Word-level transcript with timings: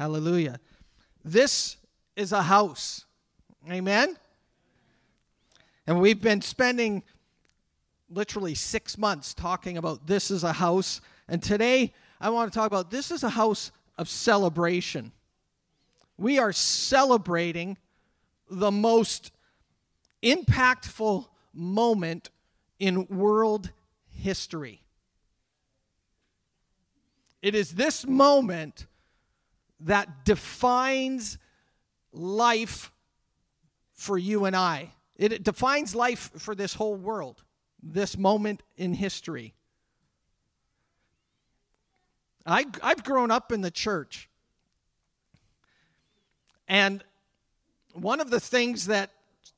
Hallelujah. 0.00 0.58
This 1.26 1.76
is 2.16 2.32
a 2.32 2.40
house. 2.40 3.04
Amen? 3.70 4.16
And 5.86 6.00
we've 6.00 6.22
been 6.22 6.40
spending 6.40 7.02
literally 8.08 8.54
six 8.54 8.96
months 8.96 9.34
talking 9.34 9.76
about 9.76 10.06
this 10.06 10.30
is 10.30 10.42
a 10.42 10.54
house. 10.54 11.02
And 11.28 11.42
today 11.42 11.92
I 12.18 12.30
want 12.30 12.50
to 12.50 12.58
talk 12.58 12.66
about 12.66 12.90
this 12.90 13.10
is 13.10 13.24
a 13.24 13.28
house 13.28 13.72
of 13.98 14.08
celebration. 14.08 15.12
We 16.16 16.38
are 16.38 16.54
celebrating 16.54 17.76
the 18.50 18.70
most 18.70 19.32
impactful 20.22 21.26
moment 21.52 22.30
in 22.78 23.06
world 23.08 23.70
history. 24.08 24.80
It 27.42 27.54
is 27.54 27.72
this 27.72 28.06
moment 28.06 28.86
that 29.80 30.24
defines 30.24 31.38
life 32.12 32.92
for 33.92 34.18
you 34.18 34.44
and 34.44 34.56
I. 34.56 34.90
It 35.16 35.42
defines 35.42 35.94
life 35.94 36.30
for 36.38 36.54
this 36.54 36.74
whole 36.74 36.96
world, 36.96 37.42
this 37.82 38.16
moment 38.16 38.62
in 38.76 38.94
history. 38.94 39.54
I, 42.46 42.64
I've 42.82 43.04
grown 43.04 43.30
up 43.30 43.52
in 43.52 43.60
the 43.60 43.70
church. 43.70 44.28
And 46.66 47.04
one 47.92 48.20
of 48.20 48.30
the 48.30 48.40
things 48.40 48.86
that 48.86 49.10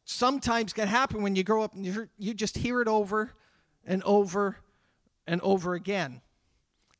sometimes 0.05 0.73
can 0.73 0.89
happen 0.89 1.23
when 1.23 1.37
you 1.37 1.45
grow 1.45 1.63
up 1.63 1.75
and 1.75 1.87
you, 1.87 2.09
you 2.19 2.35
just 2.35 2.57
hear 2.57 2.81
it 2.81 2.89
over 2.89 3.33
and 3.87 4.03
over 4.03 4.57
and 5.27 5.41
over 5.43 5.75
again. 5.75 6.21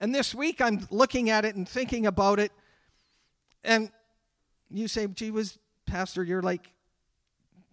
And 0.01 0.15
this 0.15 0.35
week 0.35 0.61
I'm 0.61 0.87
looking 0.91 1.31
at 1.31 1.45
it 1.45 1.55
and 1.55 1.69
thinking 1.69 2.07
about 2.07 2.39
it. 2.39 2.53
And 3.65 3.91
you 4.71 4.89
say, 4.89 5.07
gee 5.07 5.31
was 5.31 5.59
Pastor, 5.87 6.23
you're 6.23 6.43
like 6.43 6.71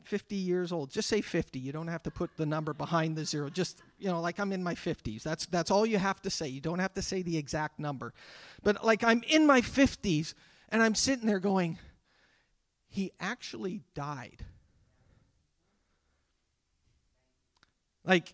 50 0.03 0.35
years 0.35 0.71
old. 0.71 0.89
Just 0.89 1.07
say 1.07 1.21
50. 1.21 1.59
You 1.59 1.71
don't 1.71 1.87
have 1.87 2.03
to 2.03 2.11
put 2.11 2.35
the 2.35 2.45
number 2.45 2.73
behind 2.73 3.15
the 3.15 3.23
zero. 3.23 3.49
Just, 3.49 3.81
you 3.99 4.07
know, 4.07 4.19
like 4.19 4.39
I'm 4.39 4.51
in 4.51 4.63
my 4.63 4.73
50s. 4.73 5.21
That's 5.21 5.45
that's 5.45 5.69
all 5.69 5.85
you 5.85 5.99
have 5.99 6.21
to 6.23 6.29
say. 6.29 6.47
You 6.47 6.61
don't 6.61 6.79
have 6.79 6.93
to 6.95 7.01
say 7.01 7.21
the 7.21 7.37
exact 7.37 7.79
number. 7.79 8.13
But 8.63 8.83
like 8.83 9.03
I'm 9.03 9.23
in 9.27 9.45
my 9.45 9.61
50s 9.61 10.33
and 10.69 10.81
I'm 10.81 10.95
sitting 10.95 11.27
there 11.27 11.39
going, 11.39 11.77
he 12.87 13.11
actually 13.19 13.83
died. 13.93 14.43
Like 18.03 18.33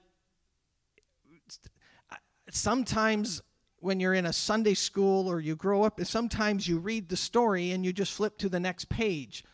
sometimes 2.49 3.41
when 3.85 3.99
you're 3.99 4.15
in 4.15 4.25
a 4.25 4.33
Sunday 4.33 4.73
school 4.73 5.27
or 5.27 5.39
you 5.39 5.55
grow 5.55 5.83
up, 5.83 6.03
sometimes 6.03 6.67
you 6.67 6.79
read 6.79 7.07
the 7.07 7.15
story 7.15 7.69
and 7.69 7.85
you 7.85 7.93
just 7.93 8.13
flip 8.13 8.35
to 8.39 8.49
the 8.49 8.59
next 8.59 8.89
page. 8.89 9.45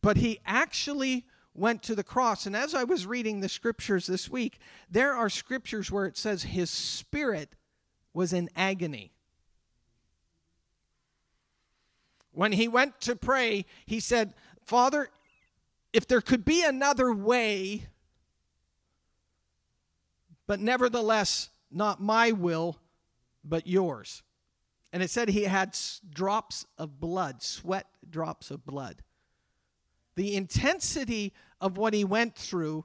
But 0.00 0.18
he 0.18 0.38
actually 0.46 1.26
went 1.52 1.82
to 1.82 1.96
the 1.96 2.04
cross. 2.04 2.46
And 2.46 2.54
as 2.54 2.76
I 2.76 2.84
was 2.84 3.06
reading 3.06 3.40
the 3.40 3.48
scriptures 3.48 4.06
this 4.06 4.30
week, 4.30 4.60
there 4.88 5.14
are 5.14 5.28
scriptures 5.28 5.90
where 5.90 6.06
it 6.06 6.16
says 6.16 6.44
his 6.44 6.70
spirit 6.70 7.56
was 8.12 8.32
in 8.32 8.50
agony. 8.54 9.10
When 12.30 12.52
he 12.52 12.68
went 12.68 13.00
to 13.00 13.16
pray, 13.16 13.66
he 13.84 13.98
said, 13.98 14.32
Father, 14.64 15.08
if 15.92 16.06
there 16.06 16.20
could 16.20 16.44
be 16.44 16.64
another 16.64 17.12
way, 17.12 17.88
but 20.46 20.60
nevertheless, 20.60 21.48
not 21.72 22.00
my 22.00 22.30
will, 22.30 22.78
but 23.44 23.66
yours. 23.66 24.22
And 24.92 25.02
it 25.02 25.10
said 25.10 25.28
he 25.28 25.44
had 25.44 25.76
drops 26.08 26.66
of 26.78 27.00
blood, 27.00 27.42
sweat 27.42 27.86
drops 28.08 28.50
of 28.50 28.64
blood. 28.64 29.02
The 30.14 30.36
intensity 30.36 31.32
of 31.60 31.76
what 31.76 31.94
he 31.94 32.04
went 32.04 32.36
through, 32.36 32.84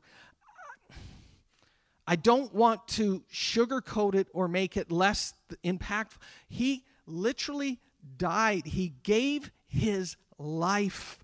I 2.08 2.16
don't 2.16 2.54
want 2.54 2.88
to 2.90 3.24
sugarcoat 3.32 4.16
it 4.16 4.28
or 4.34 4.48
make 4.48 4.76
it 4.76 4.92
less 4.92 5.34
impactful. 5.64 6.18
He 6.48 6.84
literally 7.06 7.80
died, 8.18 8.66
he 8.66 8.94
gave 9.04 9.52
his 9.68 10.18
life 10.40 11.24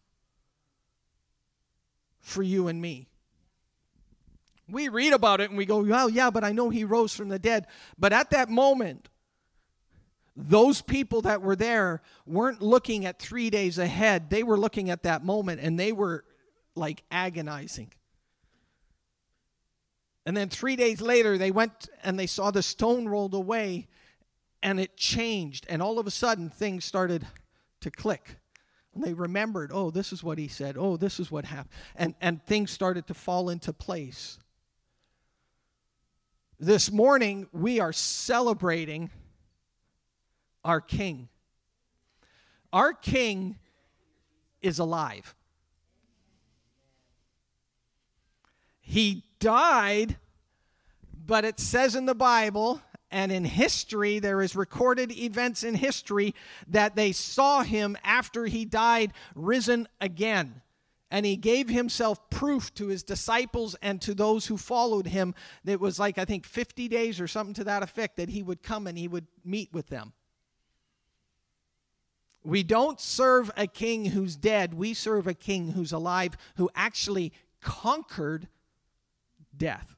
for 2.19 2.43
you 2.43 2.67
and 2.67 2.81
me. 2.81 3.07
We 4.69 4.89
read 4.89 5.13
about 5.13 5.41
it 5.41 5.49
and 5.49 5.57
we 5.57 5.65
go, 5.65 5.83
well, 5.83 6.09
yeah, 6.09 6.29
but 6.29 6.43
I 6.43 6.51
know 6.51 6.69
he 6.69 6.83
rose 6.83 7.15
from 7.15 7.29
the 7.29 7.39
dead. 7.39 7.67
But 7.97 8.13
at 8.13 8.31
that 8.31 8.49
moment, 8.49 9.09
those 10.35 10.81
people 10.81 11.21
that 11.21 11.41
were 11.41 11.55
there 11.55 12.01
weren't 12.25 12.61
looking 12.61 13.05
at 13.05 13.19
three 13.19 13.49
days 13.49 13.77
ahead. 13.77 14.29
They 14.29 14.43
were 14.43 14.57
looking 14.57 14.89
at 14.89 15.03
that 15.03 15.23
moment 15.23 15.61
and 15.61 15.79
they 15.79 15.91
were 15.91 16.25
like 16.75 17.03
agonizing. 17.09 17.93
And 20.25 20.35
then 20.35 20.49
three 20.49 20.75
days 20.75 21.01
later, 21.01 21.37
they 21.37 21.51
went 21.51 21.87
and 22.03 22.19
they 22.19 22.27
saw 22.27 22.51
the 22.51 22.63
stone 22.63 23.07
rolled 23.07 23.33
away 23.33 23.87
and 24.61 24.79
it 24.79 24.97
changed. 24.97 25.65
And 25.69 25.81
all 25.81 25.99
of 25.99 26.07
a 26.07 26.11
sudden, 26.11 26.49
things 26.49 26.83
started 26.83 27.25
to 27.81 27.91
click. 27.91 28.37
And 28.93 29.03
they 29.03 29.13
remembered, 29.13 29.71
oh, 29.73 29.91
this 29.91 30.11
is 30.11 30.23
what 30.23 30.37
he 30.37 30.47
said. 30.47 30.77
Oh, 30.77 30.97
this 30.97 31.19
is 31.19 31.29
what 31.29 31.45
happened. 31.45 31.69
And, 31.95 32.15
and 32.19 32.43
things 32.43 32.71
started 32.71 33.07
to 33.07 33.13
fall 33.13 33.49
into 33.49 33.71
place. 33.71 34.39
This 36.59 36.91
morning, 36.91 37.47
we 37.51 37.79
are 37.79 37.93
celebrating 37.93 39.11
our 40.65 40.81
King. 40.81 41.29
Our 42.73 42.91
King 42.91 43.57
is 44.61 44.79
alive. 44.79 45.35
He 48.81 49.23
died, 49.39 50.17
but 51.25 51.45
it 51.45 51.59
says 51.59 51.95
in 51.95 52.05
the 52.05 52.15
Bible 52.15 52.81
and 53.11 53.31
in 53.31 53.45
history, 53.45 54.19
there 54.19 54.41
is 54.41 54.55
recorded 54.55 55.11
events 55.11 55.63
in 55.63 55.75
history 55.75 56.35
that 56.67 56.95
they 56.95 57.11
saw 57.11 57.61
him 57.61 57.95
after 58.03 58.45
he 58.45 58.65
died 58.65 59.13
risen 59.35 59.87
again. 60.01 60.61
And 61.11 61.25
he 61.25 61.35
gave 61.35 61.69
himself 61.69 62.29
proof 62.29 62.73
to 62.73 62.87
his 62.87 63.03
disciples 63.03 63.75
and 63.81 64.01
to 64.01 64.13
those 64.13 64.47
who 64.47 64.57
followed 64.57 65.07
him. 65.07 65.33
It 65.65 65.79
was 65.79 65.99
like, 65.99 66.17
I 66.17 66.25
think, 66.25 66.45
50 66.45 66.87
days 66.87 67.21
or 67.21 67.27
something 67.27 67.53
to 67.53 67.63
that 67.65 67.83
effect 67.83 68.17
that 68.17 68.29
he 68.29 68.41
would 68.41 68.63
come 68.63 68.87
and 68.87 68.97
he 68.97 69.07
would 69.07 69.27
meet 69.45 69.71
with 69.71 69.87
them. 69.87 70.13
We 72.45 72.61
don't 72.61 73.01
serve 73.01 73.49
a 73.57 73.65
king 73.65 74.05
who's 74.05 74.35
dead. 74.35 74.75
We 74.75 74.93
serve 74.93 75.25
a 75.25 75.33
king 75.33 75.71
who's 75.71 75.91
alive, 75.91 76.37
who 76.57 76.69
actually 76.75 77.33
conquered 77.59 78.47
death. 79.57 79.95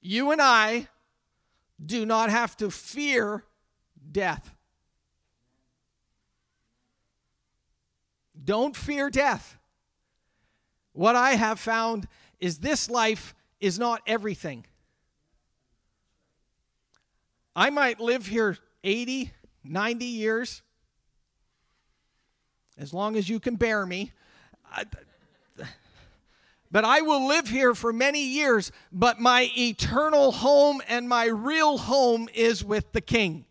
You 0.00 0.30
and 0.30 0.40
I 0.40 0.88
do 1.84 2.06
not 2.06 2.30
have 2.30 2.56
to 2.56 2.70
fear 2.70 3.44
death. 4.10 4.54
Don't 8.42 8.74
fear 8.74 9.10
death. 9.10 9.58
What 10.94 11.14
I 11.14 11.32
have 11.32 11.60
found 11.60 12.08
is 12.38 12.60
this 12.60 12.88
life 12.88 13.34
is 13.60 13.78
not 13.78 14.00
everything. 14.06 14.64
I 17.54 17.68
might 17.68 18.00
live 18.00 18.26
here 18.26 18.56
80, 18.82 19.32
90 19.64 20.04
years, 20.04 20.62
as 22.78 22.94
long 22.94 23.16
as 23.16 23.28
you 23.28 23.40
can 23.40 23.56
bear 23.56 23.84
me. 23.84 24.12
But 26.72 26.84
I 26.84 27.00
will 27.00 27.26
live 27.26 27.48
here 27.48 27.74
for 27.74 27.92
many 27.92 28.24
years, 28.24 28.70
but 28.92 29.18
my 29.18 29.50
eternal 29.58 30.30
home 30.30 30.80
and 30.88 31.08
my 31.08 31.26
real 31.26 31.78
home 31.78 32.28
is 32.32 32.64
with 32.64 32.92
the 32.92 33.00
King. 33.00 33.44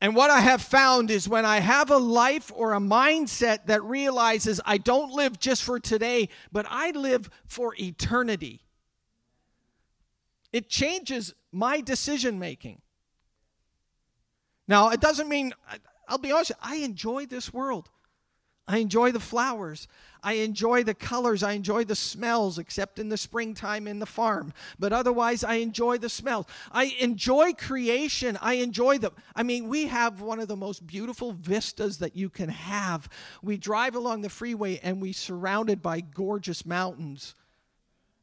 And 0.00 0.16
what 0.16 0.30
I 0.30 0.40
have 0.40 0.62
found 0.62 1.10
is 1.10 1.28
when 1.28 1.44
I 1.44 1.60
have 1.60 1.90
a 1.90 1.98
life 1.98 2.50
or 2.54 2.72
a 2.72 2.78
mindset 2.78 3.66
that 3.66 3.82
realizes 3.84 4.58
I 4.64 4.78
don't 4.78 5.12
live 5.12 5.38
just 5.38 5.62
for 5.62 5.78
today, 5.78 6.30
but 6.50 6.64
I 6.70 6.92
live 6.92 7.28
for 7.44 7.74
eternity, 7.78 8.62
it 10.50 10.70
changes 10.70 11.34
my 11.52 11.82
decision 11.82 12.38
making. 12.38 12.80
Now, 14.70 14.90
it 14.90 15.00
doesn't 15.00 15.28
mean, 15.28 15.52
I'll 16.08 16.16
be 16.16 16.30
honest, 16.30 16.52
I 16.62 16.76
enjoy 16.76 17.26
this 17.26 17.52
world. 17.52 17.90
I 18.68 18.76
enjoy 18.76 19.10
the 19.10 19.18
flowers. 19.18 19.88
I 20.22 20.34
enjoy 20.34 20.84
the 20.84 20.94
colors. 20.94 21.42
I 21.42 21.54
enjoy 21.54 21.82
the 21.82 21.96
smells, 21.96 22.56
except 22.56 23.00
in 23.00 23.08
the 23.08 23.16
springtime 23.16 23.88
in 23.88 23.98
the 23.98 24.06
farm. 24.06 24.52
But 24.78 24.92
otherwise, 24.92 25.42
I 25.42 25.54
enjoy 25.54 25.98
the 25.98 26.08
smells. 26.08 26.46
I 26.70 26.94
enjoy 27.00 27.54
creation. 27.54 28.38
I 28.40 28.54
enjoy 28.54 28.98
the. 28.98 29.10
I 29.34 29.42
mean, 29.42 29.68
we 29.68 29.88
have 29.88 30.20
one 30.20 30.38
of 30.38 30.46
the 30.46 30.56
most 30.56 30.86
beautiful 30.86 31.32
vistas 31.32 31.98
that 31.98 32.14
you 32.14 32.30
can 32.30 32.48
have. 32.48 33.08
We 33.42 33.56
drive 33.56 33.96
along 33.96 34.20
the 34.20 34.28
freeway 34.28 34.78
and 34.84 35.02
we're 35.02 35.14
surrounded 35.14 35.82
by 35.82 36.00
gorgeous 36.00 36.64
mountains. 36.64 37.34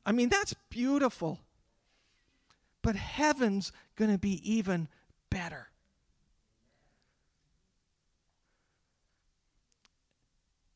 I 0.05 0.13
mean, 0.13 0.29
that's 0.29 0.55
beautiful. 0.69 1.41
But 2.81 2.95
heaven's 2.95 3.73
going 3.97 4.11
to 4.11 4.17
be 4.17 4.39
even 4.49 4.87
better. 5.29 5.67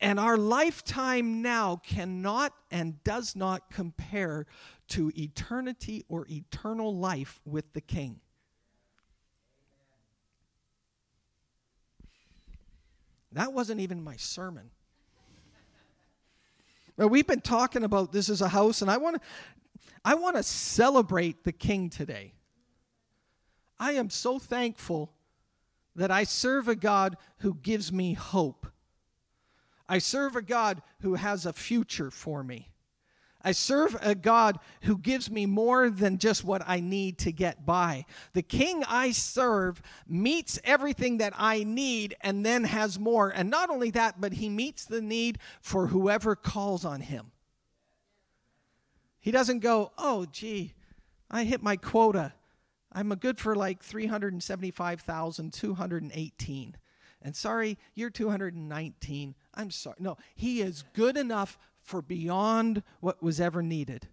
And 0.02 0.18
our 0.18 0.36
lifetime 0.36 1.42
now 1.42 1.76
cannot 1.76 2.52
and 2.72 3.02
does 3.04 3.36
not 3.36 3.70
compare 3.70 4.46
to 4.88 5.12
eternity 5.16 6.04
or 6.08 6.26
eternal 6.28 6.94
life 6.94 7.40
with 7.44 7.72
the 7.72 7.80
King. 7.80 8.18
That 13.30 13.52
wasn't 13.52 13.80
even 13.80 14.02
my 14.02 14.16
sermon. 14.16 14.70
Now, 16.98 17.06
we've 17.06 17.26
been 17.26 17.40
talking 17.40 17.84
about 17.84 18.12
this 18.12 18.28
as 18.28 18.42
a 18.42 18.48
house, 18.48 18.82
and 18.82 18.90
I 18.90 18.96
want 18.96 19.16
to 19.16 19.22
I 20.04 20.16
want 20.16 20.34
to 20.34 20.42
celebrate 20.42 21.44
the 21.44 21.52
King 21.52 21.88
today. 21.88 22.34
I 23.78 23.92
am 23.92 24.10
so 24.10 24.40
thankful 24.40 25.12
that 25.94 26.10
I 26.10 26.24
serve 26.24 26.66
a 26.66 26.74
God 26.74 27.16
who 27.38 27.54
gives 27.54 27.92
me 27.92 28.14
hope. 28.14 28.66
I 29.88 29.98
serve 29.98 30.36
a 30.36 30.42
God 30.42 30.82
who 31.00 31.14
has 31.14 31.46
a 31.46 31.52
future 31.52 32.10
for 32.10 32.42
me. 32.42 32.72
I 33.44 33.52
serve 33.52 33.96
a 34.00 34.14
God 34.14 34.58
who 34.82 34.96
gives 34.96 35.28
me 35.30 35.46
more 35.46 35.90
than 35.90 36.18
just 36.18 36.44
what 36.44 36.62
I 36.66 36.80
need 36.80 37.18
to 37.18 37.32
get 37.32 37.66
by. 37.66 38.04
The 38.34 38.42
king 38.42 38.84
I 38.86 39.10
serve 39.10 39.82
meets 40.06 40.60
everything 40.62 41.18
that 41.18 41.32
I 41.36 41.64
need 41.64 42.14
and 42.20 42.46
then 42.46 42.62
has 42.64 43.00
more. 43.00 43.30
And 43.30 43.50
not 43.50 43.68
only 43.68 43.90
that, 43.90 44.20
but 44.20 44.34
he 44.34 44.48
meets 44.48 44.84
the 44.84 45.02
need 45.02 45.40
for 45.60 45.88
whoever 45.88 46.36
calls 46.36 46.84
on 46.84 47.00
him. 47.00 47.32
He 49.18 49.32
doesn't 49.32 49.60
go, 49.60 49.92
oh, 49.98 50.26
gee, 50.30 50.74
I 51.30 51.44
hit 51.44 51.62
my 51.62 51.76
quota. 51.76 52.34
I'm 52.92 53.08
good 53.14 53.38
for 53.38 53.54
like 53.54 53.82
375,218. 53.82 56.76
And 57.24 57.34
sorry, 57.36 57.78
you're 57.94 58.10
219. 58.10 59.34
I'm 59.54 59.70
sorry. 59.70 59.96
No, 59.98 60.16
he 60.34 60.60
is 60.60 60.84
good 60.92 61.16
enough 61.16 61.58
for 61.80 62.02
beyond 62.02 62.82
what 63.00 63.22
was 63.22 63.40
ever 63.40 63.62
needed. 63.62 64.08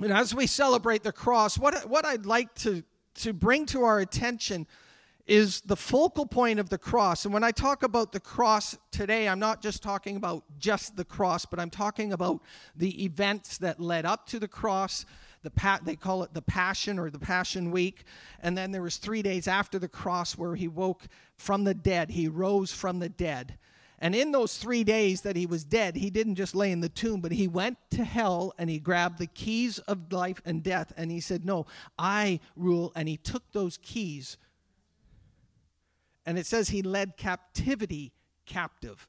And 0.00 0.12
as 0.12 0.34
we 0.34 0.46
celebrate 0.46 1.02
the 1.02 1.12
cross, 1.12 1.58
what, 1.58 1.88
what 1.88 2.06
I'd 2.06 2.24
like 2.26 2.54
to, 2.56 2.82
to 3.16 3.32
bring 3.32 3.66
to 3.66 3.82
our 3.82 4.00
attention 4.00 4.66
is 5.26 5.60
the 5.60 5.76
focal 5.76 6.26
point 6.26 6.58
of 6.58 6.70
the 6.70 6.78
cross. 6.78 7.24
And 7.24 7.34
when 7.34 7.44
I 7.44 7.50
talk 7.50 7.82
about 7.82 8.10
the 8.10 8.18
cross 8.18 8.76
today, 8.90 9.28
I'm 9.28 9.38
not 9.38 9.62
just 9.62 9.82
talking 9.82 10.16
about 10.16 10.42
just 10.58 10.96
the 10.96 11.04
cross, 11.04 11.44
but 11.44 11.60
I'm 11.60 11.70
talking 11.70 12.12
about 12.12 12.40
the 12.74 13.04
events 13.04 13.58
that 13.58 13.78
led 13.78 14.06
up 14.06 14.26
to 14.28 14.38
the 14.38 14.48
cross. 14.48 15.04
The 15.42 15.50
pa- 15.50 15.80
they 15.82 15.96
call 15.96 16.22
it 16.22 16.34
the 16.34 16.42
Passion 16.42 16.98
or 16.98 17.10
the 17.10 17.18
Passion 17.18 17.70
Week, 17.70 18.04
and 18.40 18.56
then 18.56 18.72
there 18.72 18.82
was 18.82 18.98
three 18.98 19.22
days 19.22 19.48
after 19.48 19.78
the 19.78 19.88
cross 19.88 20.36
where 20.36 20.54
he 20.54 20.68
woke 20.68 21.08
from 21.36 21.64
the 21.64 21.74
dead. 21.74 22.10
He 22.10 22.28
rose 22.28 22.72
from 22.72 22.98
the 22.98 23.08
dead, 23.08 23.58
and 23.98 24.14
in 24.14 24.32
those 24.32 24.58
three 24.58 24.84
days 24.84 25.22
that 25.22 25.36
he 25.36 25.46
was 25.46 25.64
dead, 25.64 25.96
he 25.96 26.10
didn't 26.10 26.34
just 26.34 26.54
lay 26.54 26.72
in 26.72 26.80
the 26.80 26.88
tomb, 26.88 27.20
but 27.20 27.32
he 27.32 27.48
went 27.48 27.78
to 27.90 28.04
hell 28.04 28.54
and 28.58 28.68
he 28.68 28.78
grabbed 28.78 29.18
the 29.18 29.26
keys 29.26 29.78
of 29.80 30.12
life 30.12 30.42
and 30.44 30.62
death, 30.62 30.92
and 30.96 31.10
he 31.10 31.20
said, 31.20 31.44
"No, 31.44 31.66
I 31.98 32.40
rule." 32.56 32.92
And 32.94 33.08
he 33.08 33.16
took 33.16 33.50
those 33.52 33.78
keys 33.78 34.36
and 36.26 36.38
it 36.38 36.46
says 36.46 36.68
he 36.68 36.82
led 36.82 37.16
captivity 37.16 38.12
captive. 38.46 39.08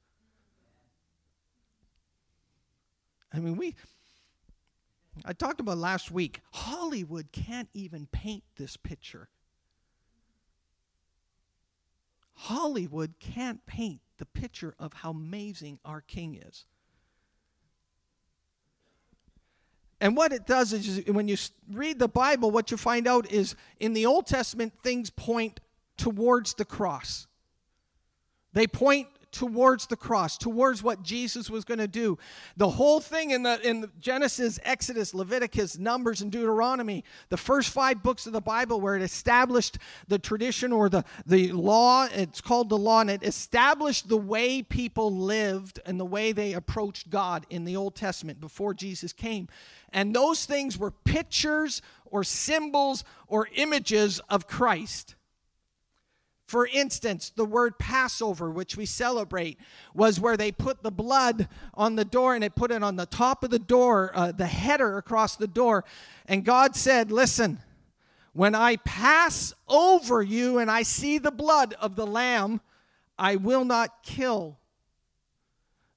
I 3.33 3.39
mean, 3.39 3.57
we, 3.57 3.75
I 5.23 5.33
talked 5.33 5.59
about 5.59 5.77
last 5.77 6.11
week, 6.11 6.41
Hollywood 6.51 7.31
can't 7.31 7.69
even 7.73 8.07
paint 8.11 8.43
this 8.57 8.77
picture. 8.77 9.29
Hollywood 12.33 13.13
can't 13.19 13.63
paint 13.67 14.01
the 14.17 14.25
picture 14.25 14.73
of 14.79 14.93
how 14.93 15.11
amazing 15.11 15.79
our 15.85 16.01
King 16.01 16.41
is. 16.47 16.65
And 19.99 20.17
what 20.17 20.33
it 20.33 20.47
does 20.47 20.73
is, 20.73 21.05
when 21.05 21.27
you 21.27 21.37
read 21.71 21.99
the 21.99 22.07
Bible, 22.07 22.49
what 22.49 22.71
you 22.71 22.77
find 22.77 23.07
out 23.07 23.31
is 23.31 23.55
in 23.79 23.93
the 23.93 24.07
Old 24.07 24.25
Testament, 24.25 24.73
things 24.81 25.11
point 25.11 25.59
towards 25.97 26.55
the 26.55 26.65
cross. 26.65 27.27
They 28.53 28.65
point 28.65 29.07
towards 29.31 29.88
the 29.88 29.95
cross, 29.95 30.38
towards 30.38 30.83
what 30.83 31.03
Jesus 31.03 31.50
was 31.50 31.63
going 31.63 31.79
to 31.79 31.88
do. 31.88 32.17
The 32.57 32.69
whole 32.69 33.00
thing 33.00 33.31
in 33.31 33.43
the 33.43 33.59
in 33.67 33.89
Genesis, 34.00 34.59
Exodus, 34.63 35.13
Leviticus, 35.13 35.77
Numbers 35.77 36.21
and 36.21 36.31
Deuteronomy, 36.31 37.03
the 37.29 37.38
first 37.38 37.69
5 37.69 38.03
books 38.03 38.27
of 38.27 38.33
the 38.33 38.41
Bible 38.41 38.81
where 38.81 38.95
it 38.95 39.01
established 39.01 39.77
the 40.07 40.19
tradition 40.19 40.71
or 40.71 40.89
the 40.89 41.03
the 41.25 41.51
law, 41.51 42.07
it's 42.11 42.41
called 42.41 42.69
the 42.69 42.77
law 42.77 43.01
and 43.01 43.09
it 43.09 43.23
established 43.23 44.09
the 44.09 44.17
way 44.17 44.61
people 44.61 45.15
lived 45.15 45.79
and 45.85 46.00
the 46.00 46.05
way 46.05 46.31
they 46.31 46.53
approached 46.53 47.09
God 47.09 47.45
in 47.50 47.65
the 47.65 47.75
Old 47.75 47.95
Testament 47.95 48.41
before 48.41 48.73
Jesus 48.73 49.13
came. 49.13 49.47
And 49.93 50.15
those 50.15 50.45
things 50.45 50.77
were 50.77 50.91
pictures 50.91 51.81
or 52.05 52.23
symbols 52.23 53.03
or 53.27 53.47
images 53.55 54.19
of 54.29 54.47
Christ. 54.47 55.15
For 56.51 56.67
instance, 56.67 57.29
the 57.29 57.46
word 57.46 57.79
Passover, 57.79 58.51
which 58.51 58.75
we 58.75 58.86
celebrate, 58.86 59.58
was 59.93 60.20
where 60.20 60.36
they 60.36 60.51
put 60.51 60.84
the 60.84 60.91
blood 60.91 61.48
on 61.74 61.96
the 61.96 62.03
door 62.03 62.34
and 62.34 62.43
they 62.43 62.50
put 62.50 62.72
it 62.72 62.84
on 62.84 62.98
the 62.98 63.05
top 63.05 63.46
of 63.46 63.51
the 63.51 63.58
door, 63.58 64.12
uh, 64.13 64.34
the 64.34 64.48
header 64.48 64.98
across 64.98 65.38
the 65.38 65.48
door. 65.48 65.86
And 66.25 66.43
God 66.43 66.75
said, 66.75 67.10
Listen, 67.10 67.60
when 68.34 68.53
I 68.53 68.75
pass 68.75 69.53
over 69.70 70.22
you 70.22 70.58
and 70.58 70.70
I 70.70 70.84
see 70.84 71.20
the 71.20 71.31
blood 71.31 71.74
of 71.79 71.96
the 71.96 72.05
lamb, 72.05 72.60
I 73.17 73.38
will 73.38 73.63
not 73.63 74.03
kill. 74.03 74.60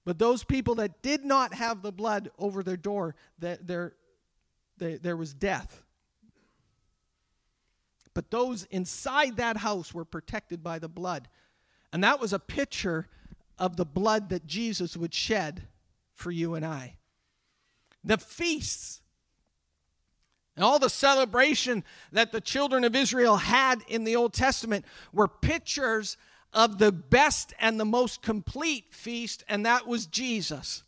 But 0.05 0.21
those 0.21 0.45
people 0.45 0.77
that 0.77 1.03
did 1.03 1.25
not 1.25 1.53
have 1.55 1.83
the 1.83 1.91
blood 1.91 2.31
over 2.39 2.63
their 2.63 2.77
door, 2.77 3.17
that 3.41 3.67
there, 3.67 3.95
there 4.79 5.17
was 5.17 5.35
death. 5.35 5.84
But 8.15 8.31
those 8.31 8.65
inside 8.65 9.37
that 9.37 9.59
house 9.59 9.93
were 9.93 10.05
protected 10.05 10.63
by 10.63 10.79
the 10.79 10.89
blood. 10.89 11.29
And 11.93 12.03
that 12.05 12.21
was 12.21 12.33
a 12.33 12.39
picture 12.39 13.09
of 13.59 13.77
the 13.77 13.85
blood 13.85 14.31
that 14.31 14.47
Jesus 14.47 14.97
would 14.97 15.15
shed 15.15 15.65
for 16.15 16.31
you 16.31 16.55
and 16.55 16.65
I. 16.65 16.97
The 18.05 18.19
feasts 18.19 19.01
and 20.57 20.65
all 20.65 20.79
the 20.79 20.91
celebration 20.91 21.83
that 22.13 22.31
the 22.31 22.41
children 22.41 22.85
of 22.85 22.95
Israel 22.95 23.37
had 23.37 23.83
in 23.89 24.05
the 24.05 24.17
Old 24.17 24.33
Testament 24.33 24.85
were 25.13 25.27
pictures 25.27 26.17
of 26.53 26.79
the 26.79 26.93
best 26.93 27.53
and 27.59 27.81
the 27.81 27.85
most 27.85 28.23
complete 28.23 28.95
feast, 28.95 29.43
and 29.49 29.67
that 29.67 29.89
was 29.89 30.07
Jesus. 30.07 30.84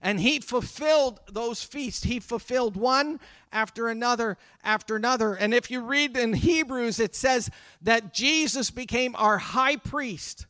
And 0.00 0.20
he 0.20 0.38
fulfilled 0.38 1.20
those 1.30 1.62
feasts. 1.62 2.04
He 2.04 2.20
fulfilled 2.20 2.76
one 2.76 3.18
after 3.52 3.88
another 3.88 4.38
after 4.62 4.94
another. 4.94 5.34
And 5.34 5.52
if 5.52 5.70
you 5.70 5.80
read 5.80 6.16
in 6.16 6.34
Hebrews, 6.34 7.00
it 7.00 7.16
says 7.16 7.50
that 7.82 8.14
Jesus 8.14 8.70
became 8.70 9.16
our 9.16 9.38
high 9.38 9.76
priest. 9.76 10.46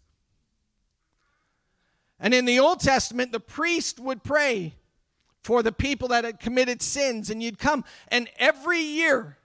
And 2.21 2.35
in 2.35 2.45
the 2.45 2.59
Old 2.59 2.81
Testament, 2.81 3.33
the 3.33 3.40
priest 3.40 3.99
would 3.99 4.23
pray 4.23 4.75
for 5.43 5.62
the 5.62 5.73
people 5.73 6.09
that 6.09 6.25
had 6.25 6.40
committed 6.40 6.83
sins. 6.83 7.31
And 7.31 7.43
you'd 7.43 7.59
come, 7.59 7.85
and 8.09 8.28
every 8.38 8.81
year, 8.81 9.38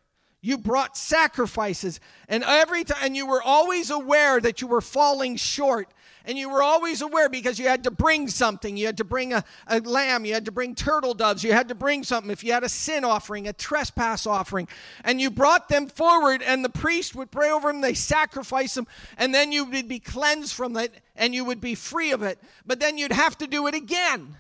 you 0.43 0.57
brought 0.57 0.95
sacrifices 0.97 1.99
and 2.27 2.43
every 2.43 2.83
time 2.83 2.97
and 3.01 3.15
you 3.15 3.25
were 3.25 3.41
always 3.41 3.89
aware 3.89 4.39
that 4.39 4.61
you 4.61 4.67
were 4.67 4.81
falling 4.81 5.37
short 5.37 5.87
and 6.25 6.37
you 6.37 6.49
were 6.49 6.61
always 6.61 7.01
aware 7.01 7.29
because 7.29 7.59
you 7.59 7.67
had 7.67 7.83
to 7.83 7.91
bring 7.91 8.27
something. 8.27 8.77
You 8.77 8.85
had 8.85 8.97
to 8.97 9.03
bring 9.03 9.33
a, 9.33 9.43
a 9.67 9.79
lamb, 9.79 10.25
you 10.25 10.33
had 10.33 10.45
to 10.45 10.51
bring 10.51 10.75
turtle 10.75 11.13
doves, 11.13 11.43
you 11.43 11.53
had 11.53 11.67
to 11.69 11.75
bring 11.75 12.03
something. 12.03 12.31
If 12.31 12.43
you 12.43 12.53
had 12.53 12.63
a 12.63 12.69
sin 12.69 13.03
offering, 13.03 13.47
a 13.47 13.53
trespass 13.53 14.25
offering, 14.25 14.67
and 15.03 15.19
you 15.19 15.29
brought 15.29 15.69
them 15.69 15.87
forward, 15.87 16.41
and 16.41 16.63
the 16.63 16.69
priest 16.69 17.15
would 17.15 17.31
pray 17.31 17.49
over 17.49 17.71
them, 17.71 17.81
they 17.81 17.93
sacrifice 17.93 18.73
them, 18.73 18.87
and 19.17 19.33
then 19.33 19.51
you 19.51 19.65
would 19.65 19.87
be 19.87 19.99
cleansed 19.99 20.53
from 20.53 20.77
it 20.77 20.93
and 21.15 21.35
you 21.35 21.45
would 21.45 21.61
be 21.61 21.75
free 21.75 22.11
of 22.11 22.23
it. 22.23 22.39
But 22.65 22.79
then 22.79 22.97
you'd 22.97 23.11
have 23.11 23.37
to 23.39 23.47
do 23.47 23.67
it 23.67 23.75
again. 23.75 24.37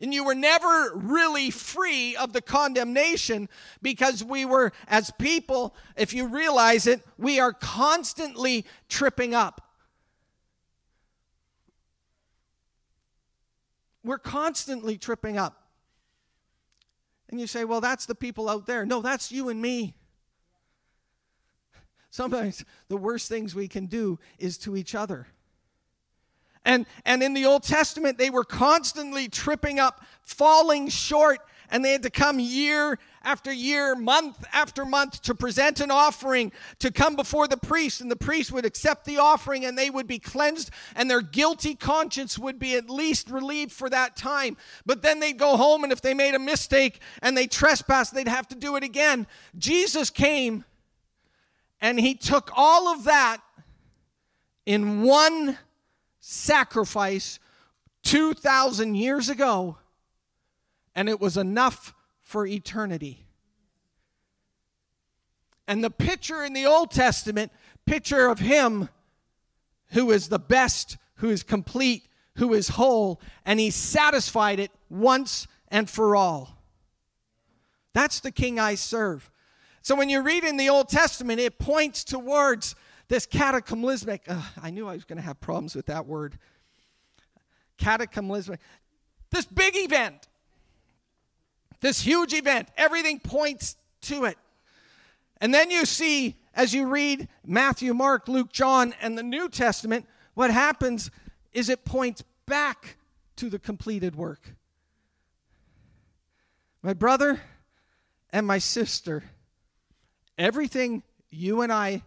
And 0.00 0.14
you 0.14 0.24
were 0.24 0.34
never 0.34 0.92
really 0.94 1.50
free 1.50 2.16
of 2.16 2.32
the 2.32 2.40
condemnation 2.40 3.48
because 3.82 4.24
we 4.24 4.46
were, 4.46 4.72
as 4.88 5.10
people, 5.18 5.74
if 5.94 6.14
you 6.14 6.26
realize 6.26 6.86
it, 6.86 7.02
we 7.18 7.38
are 7.38 7.52
constantly 7.52 8.64
tripping 8.88 9.34
up. 9.34 9.60
We're 14.02 14.18
constantly 14.18 14.96
tripping 14.96 15.36
up. 15.36 15.68
And 17.28 17.38
you 17.38 17.46
say, 17.46 17.64
well, 17.64 17.82
that's 17.82 18.06
the 18.06 18.14
people 18.14 18.48
out 18.48 18.66
there. 18.66 18.86
No, 18.86 19.02
that's 19.02 19.30
you 19.30 19.50
and 19.50 19.60
me. 19.60 19.94
Sometimes 22.10 22.64
the 22.88 22.96
worst 22.96 23.28
things 23.28 23.54
we 23.54 23.68
can 23.68 23.86
do 23.86 24.18
is 24.38 24.58
to 24.58 24.76
each 24.76 24.94
other. 24.94 25.28
And, 26.70 26.86
and 27.04 27.20
in 27.20 27.34
the 27.34 27.46
Old 27.46 27.64
Testament, 27.64 28.16
they 28.16 28.30
were 28.30 28.44
constantly 28.44 29.26
tripping 29.26 29.80
up, 29.80 30.04
falling 30.22 30.88
short, 30.88 31.40
and 31.68 31.84
they 31.84 31.90
had 31.90 32.04
to 32.04 32.10
come 32.10 32.38
year 32.38 33.00
after 33.24 33.52
year, 33.52 33.96
month 33.96 34.44
after 34.52 34.84
month 34.84 35.20
to 35.22 35.34
present 35.34 35.80
an 35.80 35.90
offering 35.90 36.52
to 36.78 36.92
come 36.92 37.16
before 37.16 37.48
the 37.48 37.56
priest, 37.56 38.00
and 38.00 38.08
the 38.08 38.14
priest 38.14 38.52
would 38.52 38.64
accept 38.64 39.04
the 39.04 39.18
offering 39.18 39.64
and 39.64 39.76
they 39.76 39.90
would 39.90 40.06
be 40.06 40.20
cleansed, 40.20 40.70
and 40.94 41.10
their 41.10 41.22
guilty 41.22 41.74
conscience 41.74 42.38
would 42.38 42.60
be 42.60 42.76
at 42.76 42.88
least 42.88 43.30
relieved 43.30 43.72
for 43.72 43.90
that 43.90 44.14
time. 44.14 44.56
But 44.86 45.02
then 45.02 45.18
they'd 45.18 45.38
go 45.38 45.56
home, 45.56 45.82
and 45.82 45.92
if 45.92 46.00
they 46.00 46.14
made 46.14 46.36
a 46.36 46.38
mistake 46.38 47.00
and 47.20 47.36
they 47.36 47.48
trespassed, 47.48 48.14
they'd 48.14 48.28
have 48.28 48.46
to 48.46 48.54
do 48.54 48.76
it 48.76 48.84
again. 48.84 49.26
Jesus 49.58 50.08
came 50.08 50.64
and 51.80 51.98
he 51.98 52.14
took 52.14 52.52
all 52.54 52.86
of 52.86 53.02
that 53.04 53.38
in 54.66 55.02
one 55.02 55.58
sacrifice 56.20 57.38
2,000 58.04 58.94
years 58.94 59.28
ago, 59.28 59.78
and 60.94 61.08
it 61.08 61.20
was 61.20 61.36
enough 61.36 61.94
for 62.20 62.46
eternity. 62.46 63.26
And 65.66 65.82
the 65.82 65.90
picture 65.90 66.44
in 66.44 66.52
the 66.52 66.66
Old 66.66 66.90
Testament, 66.90 67.52
picture 67.86 68.28
of 68.28 68.38
him 68.38 68.88
who 69.92 70.10
is 70.10 70.28
the 70.28 70.38
best, 70.38 70.96
who 71.16 71.30
is 71.30 71.42
complete, 71.42 72.04
who 72.36 72.54
is 72.54 72.68
whole, 72.68 73.20
and 73.44 73.60
he 73.60 73.70
satisfied 73.70 74.58
it 74.58 74.70
once 74.88 75.46
and 75.68 75.88
for 75.88 76.16
all. 76.16 76.58
That's 77.92 78.20
the 78.20 78.30
king 78.30 78.58
I 78.58 78.74
serve. 78.74 79.30
So 79.82 79.94
when 79.94 80.08
you 80.08 80.22
read 80.22 80.44
in 80.44 80.56
the 80.56 80.68
Old 80.68 80.88
Testament, 80.88 81.40
it 81.40 81.58
points 81.58 82.04
towards 82.04 82.74
this 83.10 83.26
cataclysmic. 83.26 84.22
Uh, 84.26 84.40
I 84.62 84.70
knew 84.70 84.88
I 84.88 84.94
was 84.94 85.04
going 85.04 85.18
to 85.18 85.22
have 85.22 85.38
problems 85.38 85.74
with 85.74 85.86
that 85.86 86.06
word. 86.06 86.38
Cataclysmic. 87.76 88.60
This 89.30 89.44
big 89.44 89.74
event 89.76 90.26
this 91.80 92.00
huge 92.00 92.32
event. 92.32 92.68
Everything 92.76 93.18
points 93.18 93.76
to 94.02 94.24
it. 94.24 94.38
And 95.40 95.52
then 95.52 95.70
you 95.70 95.86
see, 95.86 96.36
as 96.54 96.74
you 96.74 96.86
read 96.86 97.28
Matthew, 97.44 97.94
Mark, 97.94 98.28
Luke, 98.28 98.52
John, 98.52 98.94
and 99.00 99.16
the 99.16 99.22
New 99.22 99.48
Testament, 99.48 100.06
what 100.34 100.50
happens 100.50 101.10
is 101.52 101.68
it 101.68 101.84
points 101.84 102.22
back 102.46 102.96
to 103.36 103.48
the 103.48 103.58
completed 103.58 104.14
work. 104.14 104.54
My 106.82 106.92
brother 106.92 107.40
and 108.30 108.46
my 108.46 108.58
sister, 108.58 109.24
everything 110.38 111.02
you 111.30 111.62
and 111.62 111.72
I 111.72 112.02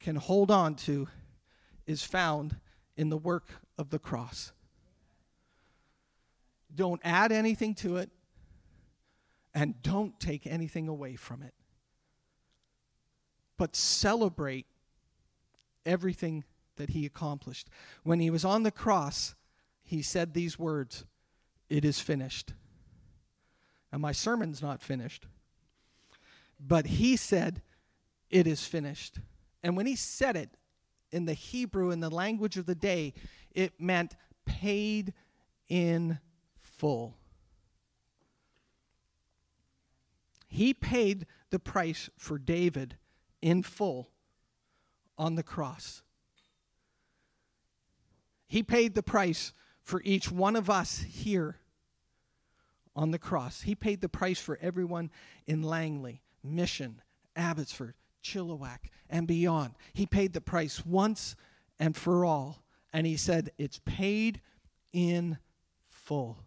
can 0.00 0.16
hold 0.16 0.50
on 0.50 0.74
to 0.74 1.08
is 1.86 2.02
found 2.02 2.56
in 2.96 3.10
the 3.10 3.16
work 3.16 3.48
of 3.78 3.90
the 3.90 3.98
cross. 3.98 4.52
Don't 6.74 7.00
add 7.04 7.32
anything 7.32 7.74
to 7.76 7.96
it 7.96 8.10
and 9.54 9.80
don't 9.82 10.18
take 10.20 10.46
anything 10.46 10.88
away 10.88 11.16
from 11.16 11.42
it. 11.42 11.54
But 13.56 13.76
celebrate 13.76 14.66
everything 15.84 16.44
that 16.76 16.90
he 16.90 17.04
accomplished. 17.04 17.68
When 18.04 18.20
he 18.20 18.30
was 18.30 18.44
on 18.44 18.62
the 18.62 18.70
cross, 18.70 19.34
he 19.82 20.02
said 20.02 20.32
these 20.32 20.58
words 20.58 21.04
It 21.68 21.84
is 21.84 22.00
finished. 22.00 22.54
And 23.92 24.00
my 24.00 24.12
sermon's 24.12 24.62
not 24.62 24.80
finished. 24.80 25.26
But 26.58 26.86
he 26.86 27.16
said, 27.16 27.62
It 28.30 28.46
is 28.46 28.64
finished. 28.64 29.18
And 29.62 29.76
when 29.76 29.86
he 29.86 29.96
said 29.96 30.36
it 30.36 30.50
in 31.12 31.26
the 31.26 31.34
Hebrew, 31.34 31.90
in 31.90 32.00
the 32.00 32.10
language 32.10 32.56
of 32.56 32.66
the 32.66 32.74
day, 32.74 33.14
it 33.52 33.80
meant 33.80 34.16
paid 34.46 35.12
in 35.68 36.18
full. 36.58 37.14
He 40.48 40.74
paid 40.74 41.26
the 41.50 41.58
price 41.58 42.10
for 42.16 42.38
David 42.38 42.96
in 43.40 43.62
full 43.62 44.10
on 45.16 45.36
the 45.36 45.42
cross. 45.42 46.02
He 48.46 48.62
paid 48.62 48.94
the 48.94 49.02
price 49.02 49.52
for 49.82 50.02
each 50.04 50.30
one 50.30 50.56
of 50.56 50.68
us 50.68 50.98
here 50.98 51.58
on 52.96 53.12
the 53.12 53.18
cross. 53.18 53.62
He 53.62 53.74
paid 53.74 54.00
the 54.00 54.08
price 54.08 54.40
for 54.40 54.58
everyone 54.60 55.10
in 55.46 55.62
Langley, 55.62 56.22
Mission, 56.42 57.00
Abbotsford, 57.36 57.94
Chilliwack, 58.22 58.90
and 59.08 59.26
beyond. 59.26 59.74
He 59.92 60.06
paid 60.06 60.32
the 60.32 60.40
price 60.40 60.84
once 60.84 61.36
and 61.78 61.96
for 61.96 62.24
all. 62.24 62.62
And 62.92 63.06
he 63.06 63.16
said, 63.16 63.50
It's 63.58 63.80
paid 63.84 64.40
in 64.92 65.38
full. 65.88 66.38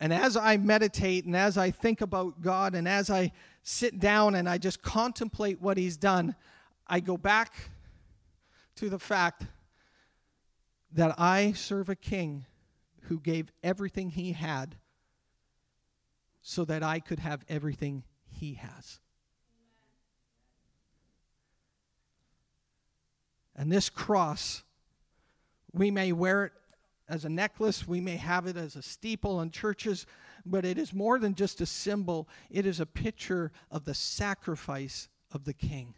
And 0.00 0.12
as 0.12 0.36
I 0.36 0.56
meditate 0.56 1.24
and 1.24 1.34
as 1.34 1.58
I 1.58 1.70
think 1.70 2.00
about 2.00 2.40
God 2.40 2.74
and 2.74 2.86
as 2.86 3.10
I 3.10 3.32
sit 3.62 3.98
down 3.98 4.36
and 4.36 4.48
I 4.48 4.58
just 4.58 4.80
contemplate 4.80 5.60
what 5.60 5.76
He's 5.76 5.96
done, 5.96 6.36
I 6.86 7.00
go 7.00 7.16
back 7.16 7.52
to 8.76 8.88
the 8.88 8.98
fact 8.98 9.44
that 10.92 11.14
I 11.18 11.52
serve 11.52 11.88
a 11.88 11.96
king 11.96 12.46
who 13.02 13.18
gave 13.18 13.50
everything 13.62 14.10
he 14.10 14.32
had 14.32 14.76
so 16.40 16.64
that 16.64 16.82
I 16.82 17.00
could 17.00 17.18
have 17.18 17.44
everything 17.48 18.04
he 18.30 18.54
has. 18.54 19.00
And 23.58 23.72
this 23.72 23.90
cross, 23.90 24.62
we 25.72 25.90
may 25.90 26.12
wear 26.12 26.44
it 26.44 26.52
as 27.08 27.24
a 27.24 27.28
necklace, 27.28 27.88
we 27.88 28.00
may 28.00 28.16
have 28.16 28.46
it 28.46 28.56
as 28.56 28.76
a 28.76 28.82
steeple 28.82 29.40
in 29.40 29.50
churches, 29.50 30.06
but 30.46 30.64
it 30.64 30.78
is 30.78 30.94
more 30.94 31.18
than 31.18 31.34
just 31.34 31.60
a 31.60 31.66
symbol, 31.66 32.28
it 32.50 32.66
is 32.66 32.78
a 32.78 32.86
picture 32.86 33.50
of 33.70 33.84
the 33.84 33.94
sacrifice 33.94 35.08
of 35.32 35.44
the 35.44 35.52
king. 35.52 35.94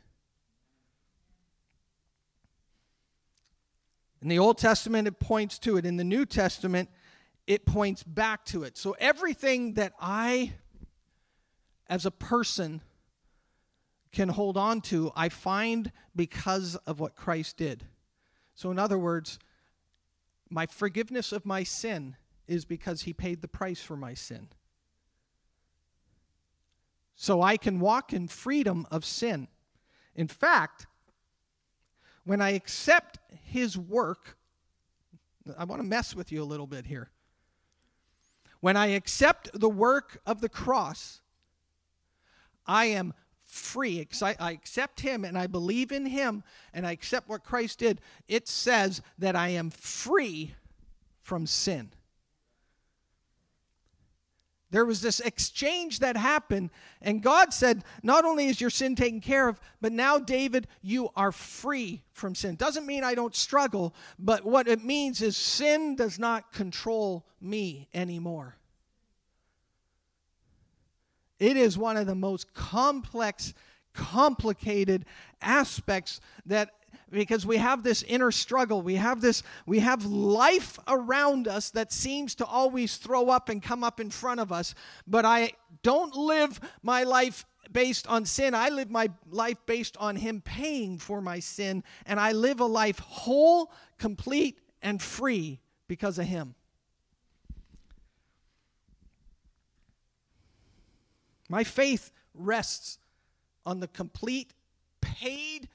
In 4.22 4.28
the 4.28 4.38
Old 4.38 4.56
Testament, 4.56 5.06
it 5.06 5.20
points 5.20 5.58
to 5.60 5.76
it. 5.76 5.84
In 5.84 5.96
the 5.96 6.04
New 6.04 6.24
Testament, 6.24 6.88
it 7.46 7.66
points 7.66 8.02
back 8.02 8.44
to 8.46 8.62
it. 8.62 8.78
So 8.78 8.96
everything 8.98 9.74
that 9.74 9.92
I, 10.00 10.54
as 11.88 12.06
a 12.06 12.10
person, 12.10 12.80
can 14.12 14.28
hold 14.28 14.56
on 14.56 14.80
to, 14.82 15.12
I 15.14 15.28
find 15.28 15.92
because 16.16 16.76
of 16.86 17.00
what 17.00 17.16
Christ 17.16 17.56
did. 17.56 17.84
So, 18.54 18.70
in 18.70 18.78
other 18.78 18.98
words, 18.98 19.38
my 20.48 20.66
forgiveness 20.66 21.32
of 21.32 21.46
my 21.46 21.62
sin 21.62 22.16
is 22.48 22.64
because 22.64 23.02
he 23.02 23.12
paid 23.12 23.40
the 23.40 23.48
price 23.48 23.80
for 23.80 23.96
my 23.96 24.14
sin. 24.14 24.48
So 27.14 27.42
I 27.42 27.58
can 27.58 27.80
walk 27.80 28.12
in 28.12 28.28
freedom 28.28 28.86
of 28.90 29.04
sin. 29.04 29.46
In 30.16 30.26
fact, 30.26 30.86
when 32.24 32.40
I 32.40 32.50
accept 32.50 33.18
his 33.44 33.76
work, 33.76 34.38
I 35.58 35.64
want 35.64 35.82
to 35.82 35.86
mess 35.86 36.16
with 36.16 36.32
you 36.32 36.42
a 36.42 36.44
little 36.44 36.66
bit 36.66 36.86
here. 36.86 37.10
When 38.60 38.76
I 38.76 38.86
accept 38.86 39.50
the 39.52 39.68
work 39.68 40.20
of 40.26 40.40
the 40.40 40.48
cross, 40.48 41.20
I 42.66 42.86
am 42.86 43.14
free. 43.50 44.06
I 44.22 44.52
accept 44.52 45.00
Him 45.00 45.24
and 45.24 45.36
I 45.36 45.46
believe 45.46 45.92
in 45.92 46.06
Him 46.06 46.42
and 46.72 46.86
I 46.86 46.92
accept 46.92 47.28
what 47.28 47.44
Christ 47.44 47.80
did. 47.80 48.00
It 48.28 48.48
says 48.48 49.02
that 49.18 49.36
I 49.36 49.48
am 49.48 49.70
free 49.70 50.54
from 51.20 51.46
sin. 51.46 51.90
There 54.70 54.84
was 54.84 55.00
this 55.00 55.18
exchange 55.18 55.98
that 55.98 56.16
happened, 56.16 56.70
and 57.02 57.22
God 57.22 57.52
said, 57.52 57.82
Not 58.04 58.24
only 58.24 58.46
is 58.46 58.60
your 58.60 58.70
sin 58.70 58.94
taken 58.94 59.20
care 59.20 59.48
of, 59.48 59.60
but 59.80 59.90
now, 59.90 60.18
David, 60.18 60.68
you 60.80 61.10
are 61.16 61.32
free 61.32 62.04
from 62.12 62.36
sin. 62.36 62.54
Doesn't 62.54 62.86
mean 62.86 63.02
I 63.02 63.16
don't 63.16 63.34
struggle, 63.34 63.94
but 64.16 64.44
what 64.44 64.68
it 64.68 64.84
means 64.84 65.22
is 65.22 65.36
sin 65.36 65.96
does 65.96 66.20
not 66.20 66.52
control 66.52 67.26
me 67.40 67.88
anymore. 67.92 68.59
It 71.40 71.56
is 71.56 71.76
one 71.78 71.96
of 71.96 72.06
the 72.06 72.14
most 72.14 72.52
complex, 72.52 73.54
complicated 73.94 75.06
aspects 75.40 76.20
that 76.46 76.70
because 77.10 77.44
we 77.44 77.56
have 77.56 77.82
this 77.82 78.02
inner 78.04 78.30
struggle. 78.30 78.82
We 78.82 78.94
have 78.96 79.20
this 79.20 79.42
we 79.66 79.80
have 79.80 80.04
life 80.04 80.78
around 80.86 81.48
us 81.48 81.70
that 81.70 81.92
seems 81.92 82.34
to 82.36 82.46
always 82.46 82.98
throw 82.98 83.30
up 83.30 83.48
and 83.48 83.62
come 83.62 83.82
up 83.82 83.98
in 83.98 84.10
front 84.10 84.38
of 84.38 84.52
us. 84.52 84.74
But 85.06 85.24
i 85.24 85.52
don't 85.82 86.14
live 86.14 86.60
my 86.82 87.04
life 87.04 87.46
based 87.72 88.06
on 88.06 88.26
sin. 88.26 88.54
I 88.54 88.68
live 88.68 88.90
my 88.90 89.08
life 89.30 89.56
based 89.66 89.96
on 89.96 90.16
him 90.16 90.42
paying 90.42 90.98
for 90.98 91.20
my 91.20 91.40
sin. 91.40 91.82
And 92.06 92.20
i 92.20 92.32
live 92.32 92.60
a 92.60 92.66
life 92.66 92.98
whole 92.98 93.72
complete 93.98 94.58
and 94.82 95.00
free 95.00 95.60
because 95.88 96.18
of 96.18 96.26
him 96.26 96.54
My 101.50 101.64
faith 101.64 102.12
rests 102.32 102.98
on 103.66 103.80
the 103.80 103.88
complete, 103.88 104.54
paid 105.00 105.68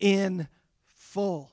in 0.00 0.48
full. 0.88 1.52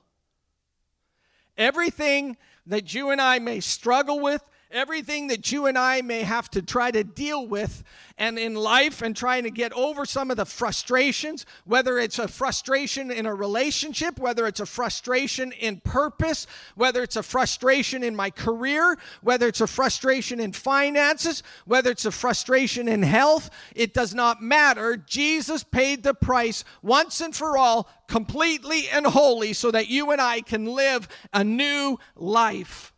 Everything 1.56 2.36
that 2.66 2.92
you 2.92 3.10
and 3.10 3.20
I 3.20 3.38
may 3.38 3.60
struggle 3.60 4.18
with, 4.18 4.42
everything 4.74 5.28
that 5.28 5.52
you 5.52 5.66
and 5.66 5.78
I 5.78 6.02
may 6.02 6.22
have 6.22 6.50
to 6.50 6.62
try 6.62 6.90
to 6.90 7.04
deal 7.04 7.46
with 7.46 7.82
and 8.18 8.38
in 8.38 8.54
life 8.54 9.02
and 9.02 9.16
trying 9.16 9.42
to 9.44 9.50
get 9.50 9.72
over 9.72 10.04
some 10.04 10.30
of 10.30 10.36
the 10.36 10.44
frustrations, 10.44 11.46
whether 11.64 11.98
it's 11.98 12.18
a 12.18 12.28
frustration 12.28 13.10
in 13.10 13.26
a 13.26 13.34
relationship, 13.34 14.18
whether 14.18 14.46
it's 14.46 14.60
a 14.60 14.66
frustration 14.66 15.52
in 15.52 15.80
purpose, 15.80 16.46
whether 16.74 17.02
it's 17.02 17.16
a 17.16 17.22
frustration 17.22 18.02
in 18.02 18.14
my 18.14 18.30
career, 18.30 18.96
whether 19.22 19.48
it's 19.48 19.60
a 19.60 19.66
frustration 19.66 20.38
in 20.40 20.52
finances, 20.52 21.42
whether 21.64 21.90
it's 21.90 22.04
a 22.04 22.12
frustration 22.12 22.86
in 22.86 23.02
health, 23.02 23.50
it 23.74 23.94
does 23.94 24.14
not 24.14 24.42
matter. 24.42 24.96
Jesus 24.96 25.64
paid 25.64 26.02
the 26.02 26.14
price 26.14 26.64
once 26.82 27.20
and 27.20 27.34
for 27.34 27.58
all, 27.58 27.88
completely 28.06 28.88
and 28.88 29.06
wholly, 29.06 29.52
so 29.52 29.70
that 29.70 29.88
you 29.88 30.10
and 30.10 30.20
I 30.20 30.40
can 30.40 30.66
live 30.66 31.08
a 31.32 31.42
new 31.42 31.98
life. 32.14 32.93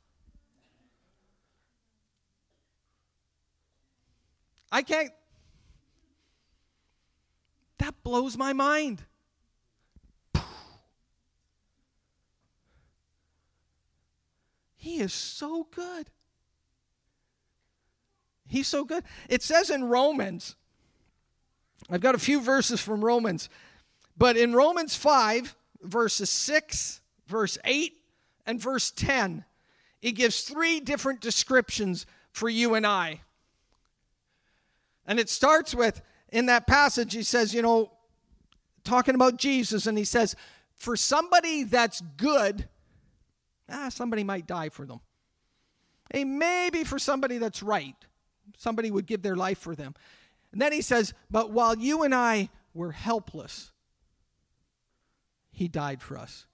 I 4.71 4.83
can't. 4.83 5.11
That 7.79 7.95
blows 8.03 8.37
my 8.37 8.53
mind. 8.53 9.03
He 14.77 15.01
is 15.01 15.13
so 15.13 15.67
good. 15.75 16.11
He's 18.49 18.69
so 18.69 18.85
good. 18.85 19.03
It 19.29 19.43
says 19.43 19.69
in 19.69 19.85
Romans, 19.85 20.55
I've 21.91 22.01
got 22.01 22.15
a 22.15 22.19
few 22.19 22.41
verses 22.41 22.81
from 22.81 23.05
Romans, 23.05 23.49
but 24.17 24.37
in 24.37 24.55
Romans 24.55 24.95
5, 24.95 25.57
verses 25.83 26.31
6, 26.31 27.01
verse 27.27 27.59
8, 27.65 27.95
and 28.47 28.61
verse 28.61 28.93
10, 28.93 29.45
it 30.03 30.13
gives 30.13 30.43
three 30.43 30.79
different 30.79 31.21
descriptions 31.21 32.07
for 32.31 32.49
you 32.49 32.75
and 32.75 32.87
I. 32.87 33.23
And 35.07 35.21
it 35.21 35.29
starts 35.29 35.75
with, 35.75 36.03
in 36.31 36.47
that 36.47 36.66
passage, 36.66 37.14
he 37.14 37.23
says, 37.23 37.55
you 37.55 37.62
know, 37.62 37.92
talking 38.85 39.14
about 39.14 39.37
Jesus, 39.37 39.87
and 39.87 39.97
he 39.97 40.05
says, 40.05 40.35
for 40.75 40.97
somebody 40.97 41.64
that's 41.64 42.03
good, 42.16 42.69
ah, 43.71 43.88
somebody 43.88 44.25
might 44.25 44.47
die 44.47 44.69
for 44.69 44.85
them. 44.85 45.01
Hey, 46.12 46.25
maybe 46.25 46.85
for 46.85 46.99
somebody 46.99 47.38
that's 47.38 47.62
right, 47.62 47.97
somebody 48.57 48.90
would 48.90 49.07
give 49.07 49.23
their 49.23 49.37
life 49.37 49.59
for 49.59 49.75
them. 49.75 49.95
And 50.53 50.61
then 50.61 50.73
he 50.73 50.83
says, 50.83 51.14
but 51.31 51.51
while 51.51 51.77
you 51.77 52.03
and 52.03 52.14
I 52.14 52.49
were 52.75 52.92
helpless, 52.92 53.73
he 55.51 55.69
died 55.69 56.03
for 56.03 56.19
us. 56.19 56.47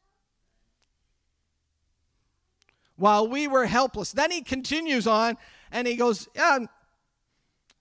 While 2.97 3.27
we 3.29 3.49
were 3.49 3.67
helpless. 3.67 4.13
Then 4.13 4.31
he 4.31 4.43
continues 4.43 5.07
on 5.07 5.37
and 5.73 5.89
he 5.89 5.97
goes, 5.97 6.29
yeah, 6.37 6.61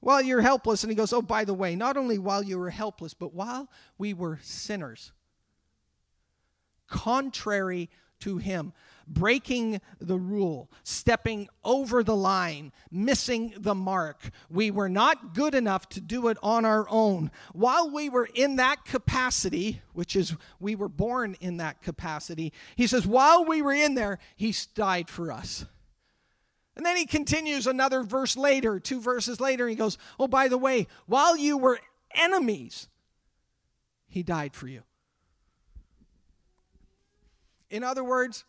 while 0.02 0.22
you're 0.22 0.42
helpless. 0.42 0.84
And 0.84 0.92
he 0.92 0.96
goes, 0.96 1.14
Oh, 1.14 1.22
by 1.22 1.46
the 1.46 1.54
way, 1.54 1.76
not 1.76 1.96
only 1.96 2.18
while 2.20 2.44
you 2.44 2.60
were 2.60 2.70
helpless, 2.70 3.14
but 3.14 3.34
while 3.34 3.70
we 3.98 4.14
were 4.14 4.40
sinners, 4.44 5.14
contrary 6.88 7.90
to 8.20 8.38
him, 8.38 8.74
breaking 9.08 9.82
the 10.00 10.18
rule, 10.18 10.70
stepping 10.84 11.50
over 11.64 12.04
the 12.04 12.16
line, 12.16 12.72
missing 12.92 13.54
the 13.58 13.76
mark. 13.76 14.30
We 14.50 14.72
were 14.72 14.90
not 14.90 15.34
good 15.34 15.56
enough 15.56 15.90
to 15.90 16.02
do 16.02 16.28
it 16.28 16.38
on 16.42 16.66
our 16.66 16.88
own. 16.90 17.32
While 17.54 17.90
we 17.90 18.10
were 18.10 18.30
in 18.34 18.58
that 18.58 18.86
capacity, 18.86 19.82
which 19.94 20.16
is 20.16 20.36
we 20.60 20.76
were 20.76 20.90
born 20.90 21.36
in 21.42 21.58
that 21.58 21.82
capacity, 21.82 22.54
he 22.76 22.88
says, 22.88 23.08
while 23.08 23.44
we 23.44 23.62
were 23.62 23.74
in 23.74 23.96
there, 23.96 24.20
he 24.36 24.54
died 24.76 25.10
for 25.10 25.32
us. 25.32 25.66
And 26.76 26.86
then 26.86 26.96
he 26.96 27.06
continues 27.06 27.68
another 27.68 28.04
verse 28.04 28.38
later, 28.38 28.80
two 28.80 29.02
verses 29.02 29.40
later, 29.40 29.68
he 29.68 29.76
goes, 29.76 29.98
Oh, 30.20 30.28
by 30.28 30.48
the 30.48 30.58
way, 30.58 30.88
while 31.06 31.36
you 31.36 31.58
were 31.58 31.80
enemies, 32.16 32.88
he 34.08 34.24
died 34.24 34.56
for 34.56 34.68
you. 34.68 34.84
In 37.70 37.84
other 37.84 38.04
words, 38.04 38.46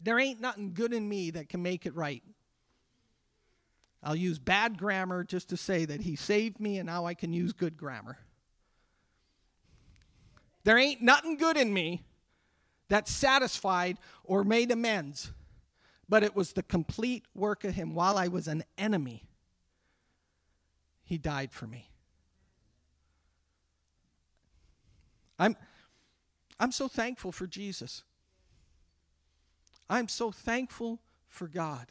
there 0.00 0.18
ain't 0.18 0.40
nothing 0.40 0.72
good 0.72 0.92
in 0.92 1.08
me 1.08 1.30
that 1.30 1.48
can 1.48 1.62
make 1.62 1.86
it 1.86 1.94
right. 1.94 2.22
I'll 4.02 4.16
use 4.16 4.38
bad 4.38 4.78
grammar 4.78 5.24
just 5.24 5.48
to 5.50 5.56
say 5.56 5.84
that 5.84 6.02
he 6.02 6.14
saved 6.14 6.60
me 6.60 6.78
and 6.78 6.86
now 6.86 7.04
I 7.04 7.14
can 7.14 7.32
use 7.32 7.52
good 7.52 7.76
grammar. 7.76 8.18
There 10.64 10.78
ain't 10.78 11.02
nothing 11.02 11.36
good 11.36 11.56
in 11.56 11.72
me 11.72 12.02
that 12.88 13.08
satisfied 13.08 13.98
or 14.24 14.44
made 14.44 14.70
amends 14.70 15.32
but 16.08 16.22
it 16.22 16.34
was 16.34 16.52
the 16.52 16.62
complete 16.62 17.24
work 17.34 17.64
of 17.64 17.74
Him. 17.74 17.94
While 17.94 18.16
I 18.16 18.28
was 18.28 18.48
an 18.48 18.64
enemy, 18.76 19.28
He 21.04 21.18
died 21.18 21.52
for 21.52 21.66
me. 21.66 21.90
I'm, 25.38 25.56
I'm 26.58 26.72
so 26.72 26.88
thankful 26.88 27.32
for 27.32 27.46
Jesus. 27.46 28.02
I'm 29.88 30.08
so 30.08 30.32
thankful 30.32 31.00
for 31.26 31.46
God. 31.46 31.88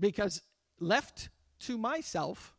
Because 0.00 0.40
left 0.80 1.28
to 1.60 1.76
myself, 1.76 2.54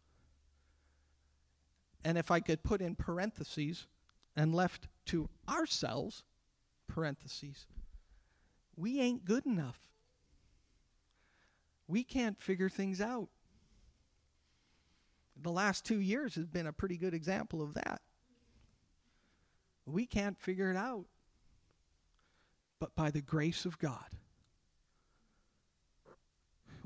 and 2.03 2.17
if 2.17 2.31
I 2.31 2.39
could 2.39 2.63
put 2.63 2.81
in 2.81 2.95
parentheses, 2.95 3.87
and 4.35 4.53
left 4.55 4.87
to 5.05 5.29
ourselves, 5.49 6.23
parentheses, 6.87 7.65
we 8.79 9.01
ain't 9.01 9.25
good 9.25 9.45
enough. 9.45 9.77
We 11.87 12.03
can't 12.03 12.39
figure 12.39 12.69
things 12.69 13.01
out. 13.01 13.27
The 15.41 15.51
last 15.51 15.85
two 15.85 15.99
years 15.99 16.35
has 16.35 16.47
been 16.47 16.67
a 16.67 16.73
pretty 16.73 16.97
good 16.97 17.13
example 17.13 17.61
of 17.61 17.73
that. 17.73 18.01
We 19.85 20.05
can't 20.05 20.39
figure 20.39 20.71
it 20.71 20.77
out. 20.77 21.05
But 22.79 22.95
by 22.95 23.11
the 23.11 23.21
grace 23.21 23.65
of 23.65 23.77
God, 23.79 24.05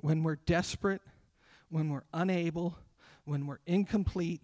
when 0.01 0.23
we're 0.23 0.38
desperate, 0.38 1.01
when 1.69 1.89
we're 1.89 2.06
unable, 2.13 2.77
when 3.25 3.47
we're 3.47 3.59
incomplete, 3.65 4.41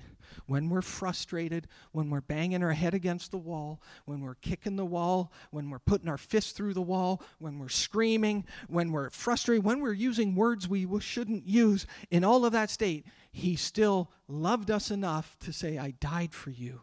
when 0.48 0.70
we're 0.70 0.82
frustrated, 0.82 1.68
when 1.92 2.10
we're 2.10 2.22
banging 2.22 2.64
our 2.64 2.72
head 2.72 2.94
against 2.94 3.32
the 3.32 3.38
wall, 3.38 3.82
when 4.06 4.22
we're 4.22 4.36
kicking 4.36 4.78
the 4.78 4.86
wall, 4.86 5.34
when 5.52 5.70
we're 5.70 5.80
putting 5.80 6.08
our 6.08 6.18
fist 6.18 6.56
through 6.56 6.74
the 6.74 6.82
wall, 6.82 7.22
when 7.40 7.60
we're 7.60 7.68
screaming, 7.68 8.46
when 8.68 8.92
we're 8.92 9.10
frustrated, 9.10 9.66
when 9.66 9.82
we're 9.82 9.92
using 9.92 10.34
words 10.34 10.68
we 10.68 10.88
shouldn't 11.00 11.46
use, 11.46 11.86
in 12.10 12.24
all 12.24 12.46
of 12.46 12.54
that 12.54 12.70
state, 12.70 13.06
He 13.32 13.56
still 13.56 14.12
loved 14.28 14.72
us 14.72 14.92
enough 14.92 15.38
to 15.40 15.52
say, 15.52 15.78
I 15.78 15.92
died 15.92 16.34
for 16.34 16.52
you 16.52 16.82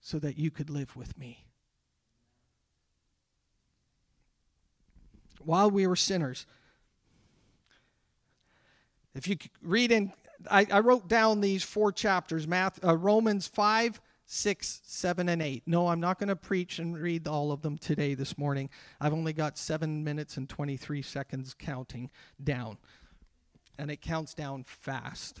so 0.00 0.18
that 0.20 0.38
you 0.38 0.50
could 0.50 0.70
live 0.70 0.94
with 0.94 1.18
me. 1.18 1.46
While 5.40 5.70
we 5.70 5.88
were 5.88 5.96
sinners, 5.96 6.46
if 9.14 9.26
you 9.26 9.36
read 9.60 9.90
in 9.90 10.12
I, 10.50 10.66
I 10.70 10.80
wrote 10.80 11.08
down 11.08 11.40
these 11.40 11.62
four 11.62 11.92
chapters 11.92 12.46
Math, 12.46 12.84
uh, 12.84 12.96
Romans 12.96 13.46
5, 13.46 14.00
6, 14.26 14.80
7, 14.84 15.28
and 15.28 15.42
8. 15.42 15.62
No, 15.66 15.88
I'm 15.88 16.00
not 16.00 16.18
going 16.18 16.28
to 16.28 16.36
preach 16.36 16.78
and 16.78 16.96
read 16.96 17.28
all 17.28 17.52
of 17.52 17.62
them 17.62 17.76
today, 17.78 18.14
this 18.14 18.38
morning. 18.38 18.70
I've 19.00 19.12
only 19.12 19.32
got 19.32 19.58
7 19.58 20.02
minutes 20.04 20.36
and 20.36 20.48
23 20.48 21.02
seconds 21.02 21.54
counting 21.58 22.10
down. 22.42 22.78
And 23.78 23.90
it 23.90 24.00
counts 24.00 24.34
down 24.34 24.64
fast. 24.64 25.40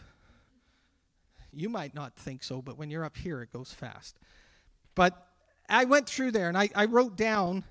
You 1.52 1.68
might 1.68 1.94
not 1.94 2.16
think 2.16 2.42
so, 2.42 2.62
but 2.62 2.78
when 2.78 2.90
you're 2.90 3.04
up 3.04 3.16
here, 3.16 3.42
it 3.42 3.52
goes 3.52 3.72
fast. 3.72 4.18
But 4.94 5.26
I 5.68 5.84
went 5.84 6.08
through 6.08 6.32
there 6.32 6.48
and 6.48 6.56
I, 6.56 6.70
I 6.74 6.86
wrote 6.86 7.16
down 7.16 7.64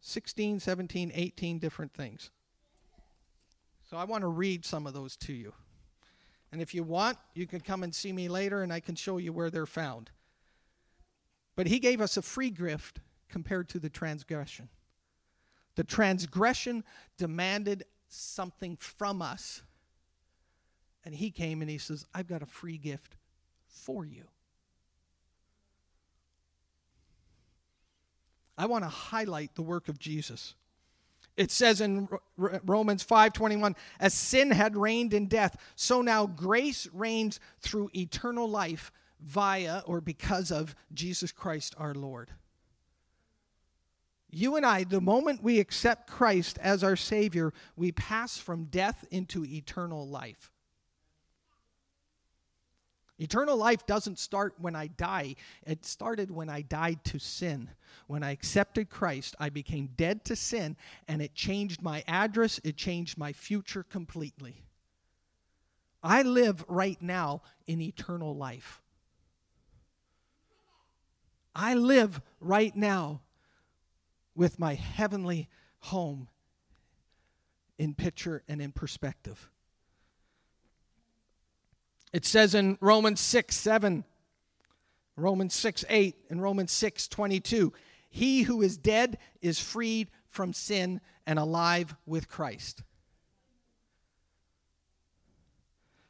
16, 0.00 0.60
17, 0.60 1.12
18 1.14 1.58
different 1.58 1.92
things. 1.94 2.30
So 3.90 3.96
I 3.96 4.04
want 4.04 4.22
to 4.22 4.28
read 4.28 4.64
some 4.64 4.86
of 4.86 4.92
those 4.92 5.16
to 5.16 5.32
you. 5.32 5.54
And 6.50 6.62
if 6.62 6.74
you 6.74 6.82
want, 6.82 7.18
you 7.34 7.46
can 7.46 7.60
come 7.60 7.82
and 7.82 7.94
see 7.94 8.12
me 8.12 8.28
later 8.28 8.62
and 8.62 8.72
I 8.72 8.80
can 8.80 8.94
show 8.94 9.18
you 9.18 9.32
where 9.32 9.50
they're 9.50 9.66
found. 9.66 10.10
But 11.56 11.66
he 11.66 11.78
gave 11.78 12.00
us 12.00 12.16
a 12.16 12.22
free 12.22 12.50
gift 12.50 13.00
compared 13.28 13.68
to 13.70 13.78
the 13.78 13.90
transgression. 13.90 14.68
The 15.74 15.84
transgression 15.84 16.84
demanded 17.18 17.84
something 18.08 18.76
from 18.76 19.20
us. 19.20 19.62
And 21.04 21.14
he 21.14 21.30
came 21.30 21.60
and 21.60 21.70
he 21.70 21.78
says, 21.78 22.06
I've 22.14 22.28
got 22.28 22.42
a 22.42 22.46
free 22.46 22.78
gift 22.78 23.16
for 23.66 24.04
you. 24.04 24.24
I 28.56 28.66
want 28.66 28.84
to 28.84 28.88
highlight 28.88 29.54
the 29.54 29.62
work 29.62 29.88
of 29.88 29.98
Jesus. 29.98 30.54
It 31.38 31.52
says 31.52 31.80
in 31.80 32.08
Romans 32.36 33.04
5:21, 33.04 33.76
as 34.00 34.12
sin 34.12 34.50
had 34.50 34.76
reigned 34.76 35.14
in 35.14 35.28
death, 35.28 35.56
so 35.76 36.02
now 36.02 36.26
grace 36.26 36.88
reigns 36.92 37.38
through 37.60 37.90
eternal 37.94 38.50
life 38.50 38.90
via 39.20 39.82
or 39.86 40.00
because 40.00 40.50
of 40.50 40.74
Jesus 40.92 41.30
Christ 41.30 41.76
our 41.78 41.94
Lord. 41.94 42.32
You 44.30 44.56
and 44.56 44.66
I, 44.66 44.82
the 44.82 45.00
moment 45.00 45.42
we 45.42 45.60
accept 45.60 46.10
Christ 46.10 46.58
as 46.58 46.82
our 46.82 46.96
Savior, 46.96 47.54
we 47.76 47.92
pass 47.92 48.36
from 48.36 48.64
death 48.64 49.04
into 49.12 49.44
eternal 49.44 50.08
life. 50.08 50.50
Eternal 53.18 53.56
life 53.56 53.84
doesn't 53.84 54.18
start 54.18 54.54
when 54.58 54.76
I 54.76 54.86
die. 54.86 55.34
It 55.66 55.84
started 55.84 56.30
when 56.30 56.48
I 56.48 56.62
died 56.62 57.04
to 57.06 57.18
sin. 57.18 57.70
When 58.06 58.22
I 58.22 58.30
accepted 58.30 58.90
Christ, 58.90 59.34
I 59.40 59.48
became 59.48 59.90
dead 59.96 60.24
to 60.26 60.36
sin, 60.36 60.76
and 61.08 61.20
it 61.20 61.34
changed 61.34 61.82
my 61.82 62.04
address, 62.06 62.60
it 62.62 62.76
changed 62.76 63.18
my 63.18 63.32
future 63.32 63.82
completely. 63.82 64.62
I 66.02 66.22
live 66.22 66.64
right 66.68 67.00
now 67.02 67.42
in 67.66 67.80
eternal 67.80 68.36
life. 68.36 68.80
I 71.54 71.74
live 71.74 72.20
right 72.40 72.74
now 72.76 73.22
with 74.36 74.60
my 74.60 74.74
heavenly 74.74 75.48
home 75.80 76.28
in 77.78 77.94
picture 77.94 78.44
and 78.48 78.62
in 78.62 78.70
perspective. 78.70 79.50
It 82.12 82.24
says 82.24 82.54
in 82.54 82.78
Romans 82.80 83.20
6 83.20 83.54
7, 83.54 84.04
Romans 85.16 85.54
6 85.54 85.84
8, 85.88 86.16
and 86.30 86.42
Romans 86.42 86.72
6 86.72 87.08
22, 87.08 87.72
he 88.08 88.42
who 88.42 88.62
is 88.62 88.76
dead 88.76 89.18
is 89.42 89.60
freed 89.60 90.10
from 90.28 90.52
sin 90.52 91.00
and 91.26 91.38
alive 91.38 91.94
with 92.06 92.28
Christ. 92.28 92.82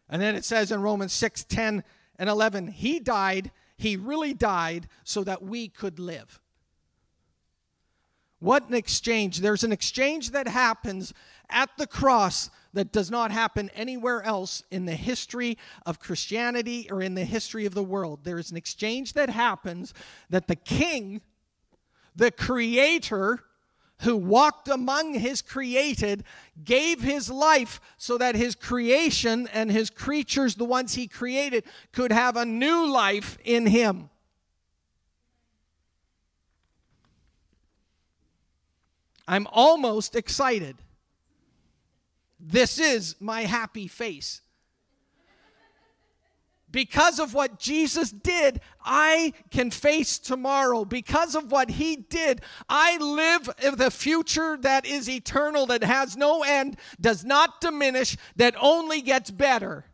And 0.09 0.23
then 0.23 0.35
it 0.35 0.45
says 0.45 0.71
in 0.71 0.81
Romans 0.83 1.13
6 1.13 1.45
10 1.45 1.83
and 2.19 2.31
11, 2.31 2.69
he 2.69 3.01
died, 3.01 3.51
he 3.77 3.97
really 3.97 4.35
died 4.35 4.89
so 5.05 5.25
that 5.25 5.43
we 5.43 5.69
could 5.69 5.99
live. 5.99 6.41
What 8.41 8.69
an 8.69 8.75
exchange. 8.75 9.41
There's 9.41 9.65
an 9.65 9.73
exchange 9.73 10.31
that 10.31 10.47
happens 10.47 11.13
at 11.51 11.71
the 11.77 11.87
cross 11.87 12.51
that 12.73 12.93
does 12.93 13.11
not 13.11 13.31
happen 13.31 13.71
anywhere 13.75 14.23
else 14.23 14.63
in 14.71 14.85
the 14.85 14.95
history 14.95 15.57
of 15.87 15.99
Christianity 15.99 16.89
or 16.91 17.03
in 17.03 17.15
the 17.15 17.25
history 17.25 17.67
of 17.67 17.75
the 17.75 17.83
world. 17.83 18.21
There 18.25 18.39
is 18.39 18.51
an 18.51 18.57
exchange 18.57 19.15
that 19.15 19.31
happens 19.31 19.95
that 20.31 20.49
the 20.49 20.57
king, 20.57 21.23
the 22.15 22.31
creator, 22.31 23.41
who 24.03 24.17
walked 24.17 24.69
among 24.69 25.15
his 25.15 25.43
created, 25.43 26.23
gave 26.65 27.01
his 27.01 27.31
life 27.31 27.81
so 27.97 28.17
that 28.19 28.37
his 28.37 28.55
creation 28.55 29.49
and 29.53 29.73
his 29.73 29.91
creatures, 29.91 30.55
the 30.55 30.65
ones 30.65 30.95
he 30.95 31.09
created, 31.09 31.65
could 31.93 32.13
have 32.13 32.37
a 32.37 32.45
new 32.45 32.87
life 32.87 33.39
in 33.45 33.67
him. 33.67 34.09
I'm 39.27 39.47
almost 39.51 40.15
excited. 40.15 40.77
This 42.41 42.79
is 42.79 43.17
my 43.21 43.43
happy 43.43 43.89
face. 43.89 44.43
Because 46.71 47.19
of 47.19 47.33
what 47.33 47.59
Jesus 47.59 48.11
did, 48.11 48.61
I 48.85 49.33
can 49.51 49.71
face 49.71 50.19
tomorrow. 50.19 50.85
Because 50.85 51.35
of 51.35 51.51
what 51.51 51.71
he 51.71 51.97
did, 51.97 52.43
I 52.69 52.99
live 52.99 53.49
the 53.79 53.91
future 53.91 54.59
that 54.59 54.85
is 54.85 55.09
eternal, 55.09 55.65
that 55.67 55.83
has 55.83 56.17
no 56.17 56.43
end, 56.43 56.77
does 57.01 57.25
not 57.25 57.63
diminish, 57.63 58.17
that 58.37 58.55
only 58.61 59.01
gets 59.01 59.31
better. 59.31 59.87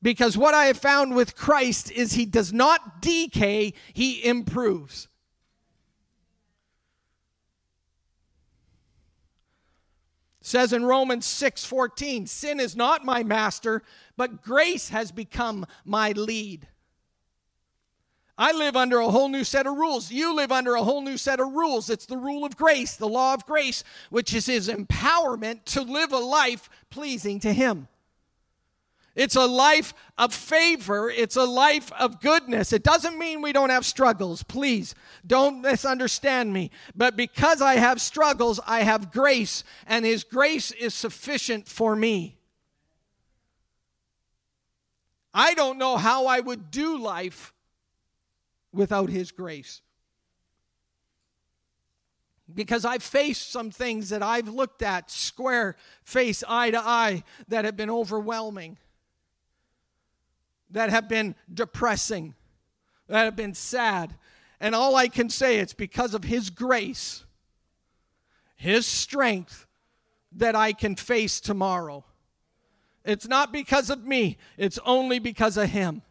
Because 0.00 0.36
what 0.36 0.54
I 0.54 0.66
have 0.66 0.78
found 0.78 1.16
with 1.16 1.36
Christ 1.36 1.90
is 1.90 2.12
he 2.12 2.26
does 2.26 2.52
not 2.52 3.02
decay, 3.02 3.74
he 3.92 4.24
improves. 4.24 5.08
Says 10.42 10.72
in 10.72 10.84
Romans 10.84 11.26
6:14, 11.26 12.26
sin 12.26 12.60
is 12.60 12.76
not 12.76 13.04
my 13.04 13.22
master, 13.22 13.82
but 14.16 14.42
grace 14.42 14.90
has 14.90 15.10
become 15.10 15.66
my 15.84 16.12
lead. 16.12 16.68
I 18.36 18.52
live 18.52 18.76
under 18.76 18.98
a 18.98 19.10
whole 19.10 19.28
new 19.28 19.44
set 19.44 19.66
of 19.66 19.76
rules. 19.76 20.10
You 20.10 20.34
live 20.34 20.50
under 20.50 20.74
a 20.74 20.82
whole 20.82 21.02
new 21.02 21.16
set 21.16 21.38
of 21.38 21.52
rules. 21.52 21.88
It's 21.88 22.06
the 22.06 22.16
rule 22.16 22.44
of 22.44 22.56
grace, 22.56 22.96
the 22.96 23.08
law 23.08 23.34
of 23.34 23.46
grace, 23.46 23.84
which 24.10 24.34
is 24.34 24.46
his 24.46 24.68
empowerment 24.68 25.64
to 25.66 25.82
live 25.82 26.12
a 26.12 26.18
life 26.18 26.68
pleasing 26.90 27.38
to 27.40 27.52
him. 27.52 27.88
It's 29.14 29.36
a 29.36 29.44
life 29.44 29.92
of 30.16 30.32
favor. 30.32 31.10
It's 31.10 31.36
a 31.36 31.44
life 31.44 31.92
of 31.92 32.20
goodness. 32.20 32.72
It 32.72 32.82
doesn't 32.82 33.18
mean 33.18 33.42
we 33.42 33.52
don't 33.52 33.70
have 33.70 33.84
struggles. 33.84 34.42
Please 34.42 34.94
don't 35.26 35.60
misunderstand 35.60 36.52
me. 36.52 36.70
But 36.94 37.16
because 37.16 37.60
I 37.60 37.74
have 37.74 38.00
struggles, 38.00 38.58
I 38.66 38.80
have 38.82 39.12
grace, 39.12 39.64
and 39.86 40.06
His 40.06 40.24
grace 40.24 40.70
is 40.72 40.94
sufficient 40.94 41.68
for 41.68 41.94
me. 41.94 42.38
I 45.34 45.54
don't 45.54 45.78
know 45.78 45.98
how 45.98 46.26
I 46.26 46.40
would 46.40 46.70
do 46.70 46.96
life 46.98 47.52
without 48.72 49.10
His 49.10 49.30
grace. 49.30 49.82
Because 52.54 52.86
I've 52.86 53.02
faced 53.02 53.50
some 53.52 53.70
things 53.70 54.08
that 54.08 54.22
I've 54.22 54.48
looked 54.48 54.82
at 54.82 55.10
square 55.10 55.76
face, 56.02 56.42
eye 56.48 56.70
to 56.70 56.78
eye, 56.78 57.24
that 57.48 57.66
have 57.66 57.76
been 57.76 57.90
overwhelming 57.90 58.78
that 60.72 60.90
have 60.90 61.08
been 61.08 61.34
depressing, 61.52 62.34
that 63.08 63.24
have 63.24 63.36
been 63.36 63.54
sad. 63.54 64.14
And 64.60 64.74
all 64.74 64.96
I 64.96 65.08
can 65.08 65.28
say 65.28 65.58
it's 65.58 65.74
because 65.74 66.14
of 66.14 66.24
his 66.24 66.50
grace, 66.50 67.24
his 68.56 68.86
strength 68.86 69.66
that 70.32 70.54
I 70.54 70.72
can 70.72 70.96
face 70.96 71.40
tomorrow. 71.40 72.04
It's 73.04 73.26
not 73.26 73.52
because 73.52 73.90
of 73.90 74.04
me, 74.04 74.38
it's 74.56 74.78
only 74.84 75.18
because 75.18 75.56
of 75.56 75.70
him. 75.70 76.02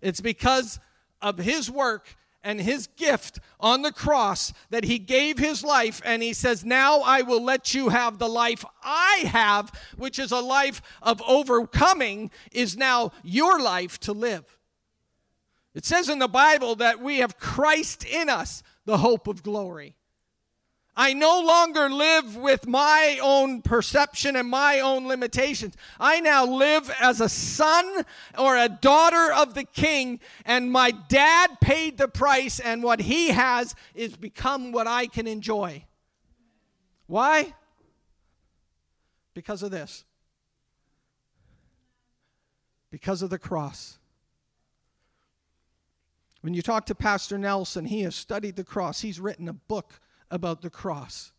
It's 0.00 0.20
because 0.20 0.78
of 1.20 1.38
his 1.38 1.70
work 1.70 2.16
and 2.48 2.62
his 2.62 2.86
gift 2.96 3.40
on 3.60 3.82
the 3.82 3.92
cross 3.92 4.54
that 4.70 4.84
he 4.84 4.98
gave 4.98 5.38
his 5.38 5.62
life 5.62 6.00
and 6.02 6.22
he 6.22 6.32
says 6.32 6.64
now 6.64 7.00
i 7.00 7.20
will 7.20 7.44
let 7.44 7.74
you 7.74 7.90
have 7.90 8.18
the 8.18 8.28
life 8.28 8.64
i 8.82 9.22
have 9.30 9.70
which 9.98 10.18
is 10.18 10.32
a 10.32 10.40
life 10.40 10.80
of 11.02 11.20
overcoming 11.28 12.30
is 12.50 12.74
now 12.74 13.12
your 13.22 13.60
life 13.60 14.00
to 14.00 14.14
live. 14.14 14.58
It 15.74 15.84
says 15.84 16.08
in 16.08 16.20
the 16.20 16.26
bible 16.26 16.74
that 16.76 17.02
we 17.02 17.18
have 17.18 17.38
christ 17.38 18.02
in 18.06 18.30
us 18.30 18.62
the 18.86 18.96
hope 18.96 19.28
of 19.28 19.42
glory 19.42 19.94
I 21.00 21.12
no 21.12 21.40
longer 21.40 21.88
live 21.88 22.34
with 22.34 22.66
my 22.66 23.20
own 23.22 23.62
perception 23.62 24.34
and 24.34 24.50
my 24.50 24.80
own 24.80 25.06
limitations. 25.06 25.76
I 26.00 26.18
now 26.18 26.44
live 26.44 26.92
as 27.00 27.20
a 27.20 27.28
son 27.28 28.04
or 28.36 28.56
a 28.56 28.68
daughter 28.68 29.32
of 29.32 29.54
the 29.54 29.62
king, 29.62 30.18
and 30.44 30.72
my 30.72 30.90
dad 30.90 31.60
paid 31.60 31.98
the 31.98 32.08
price, 32.08 32.58
and 32.58 32.82
what 32.82 32.98
he 32.98 33.28
has 33.28 33.76
is 33.94 34.16
become 34.16 34.72
what 34.72 34.88
I 34.88 35.06
can 35.06 35.28
enjoy. 35.28 35.84
Why? 37.06 37.54
Because 39.34 39.62
of 39.62 39.70
this. 39.70 40.04
Because 42.90 43.22
of 43.22 43.30
the 43.30 43.38
cross. 43.38 44.00
When 46.40 46.54
you 46.54 46.62
talk 46.62 46.86
to 46.86 46.96
Pastor 46.96 47.38
Nelson, 47.38 47.84
he 47.84 48.02
has 48.02 48.16
studied 48.16 48.56
the 48.56 48.64
cross, 48.64 49.00
he's 49.00 49.20
written 49.20 49.48
a 49.48 49.52
book 49.52 50.00
about 50.30 50.62
the 50.62 50.70
cross. 50.70 51.32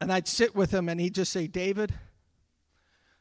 And 0.00 0.12
I'd 0.12 0.28
sit 0.28 0.54
with 0.54 0.70
him 0.70 0.88
and 0.88 1.00
he'd 1.00 1.14
just 1.14 1.32
say, 1.32 1.46
David, 1.46 1.94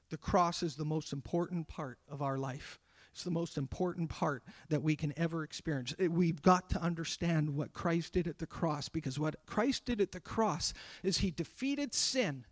the 0.09 0.17
cross 0.17 0.63
is 0.63 0.75
the 0.75 0.85
most 0.85 1.13
important 1.13 1.67
part 1.67 1.97
of 2.09 2.21
our 2.21 2.37
life. 2.37 2.79
It's 3.13 3.23
the 3.23 3.31
most 3.31 3.57
important 3.57 4.09
part 4.09 4.43
that 4.69 4.81
we 4.81 4.95
can 4.95 5.13
ever 5.17 5.43
experience. 5.43 5.93
We've 5.99 6.41
got 6.41 6.69
to 6.71 6.81
understand 6.81 7.55
what 7.55 7.71
Christ 7.71 8.13
did 8.13 8.27
at 8.27 8.39
the 8.39 8.47
cross 8.47 8.89
because 8.89 9.19
what 9.19 9.35
Christ 9.45 9.85
did 9.85 10.01
at 10.01 10.11
the 10.11 10.19
cross 10.19 10.73
is 11.03 11.19
he 11.19 11.29
defeated 11.29 11.93
sin. 11.93 12.45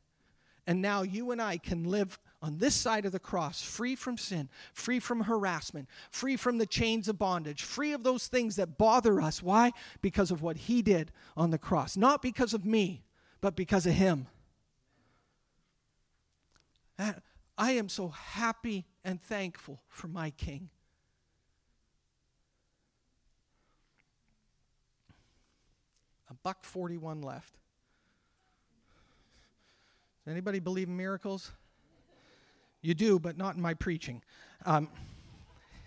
And 0.67 0.81
now 0.81 1.01
you 1.01 1.31
and 1.31 1.41
I 1.41 1.57
can 1.57 1.83
live 1.83 2.19
on 2.41 2.57
this 2.57 2.73
side 2.73 3.05
of 3.05 3.11
the 3.11 3.19
cross, 3.19 3.61
free 3.61 3.95
from 3.95 4.17
sin, 4.17 4.49
free 4.73 4.99
from 4.99 5.21
harassment, 5.21 5.87
free 6.09 6.35
from 6.35 6.57
the 6.57 6.65
chains 6.65 7.07
of 7.07 7.19
bondage, 7.19 7.61
free 7.61 7.93
of 7.93 8.03
those 8.03 8.27
things 8.27 8.55
that 8.55 8.77
bother 8.77 9.21
us. 9.21 9.43
Why? 9.43 9.71
Because 10.01 10.31
of 10.31 10.41
what 10.41 10.57
He 10.57 10.81
did 10.81 11.11
on 11.37 11.51
the 11.51 11.59
cross. 11.59 11.95
Not 11.95 12.21
because 12.21 12.53
of 12.53 12.65
me, 12.65 13.03
but 13.41 13.55
because 13.55 13.85
of 13.85 13.93
Him. 13.93 14.27
I 16.97 17.71
am 17.73 17.89
so 17.89 18.09
happy 18.09 18.85
and 19.03 19.21
thankful 19.21 19.81
for 19.87 20.07
my 20.07 20.31
King. 20.31 20.69
A 26.29 26.33
buck 26.33 26.63
41 26.63 27.21
left. 27.21 27.53
Does 30.23 30.31
anybody 30.31 30.59
believe 30.59 30.87
in 30.87 30.97
miracles? 30.97 31.51
You 32.81 32.93
do, 32.93 33.19
but 33.19 33.37
not 33.37 33.55
in 33.55 33.61
my 33.61 33.73
preaching. 33.73 34.21
Um, 34.65 34.89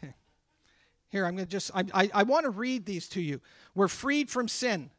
Here, 1.09 1.27
I'm 1.27 1.37
going 1.37 1.47
to 1.47 1.51
just, 1.51 1.71
I, 1.75 1.85
I, 1.93 2.11
I 2.15 2.23
want 2.23 2.45
to 2.45 2.51
read 2.51 2.87
these 2.87 3.09
to 3.11 3.21
you. 3.21 3.41
We're 3.75 3.89
freed 3.89 4.31
from 4.31 4.49
sin. 4.49 4.91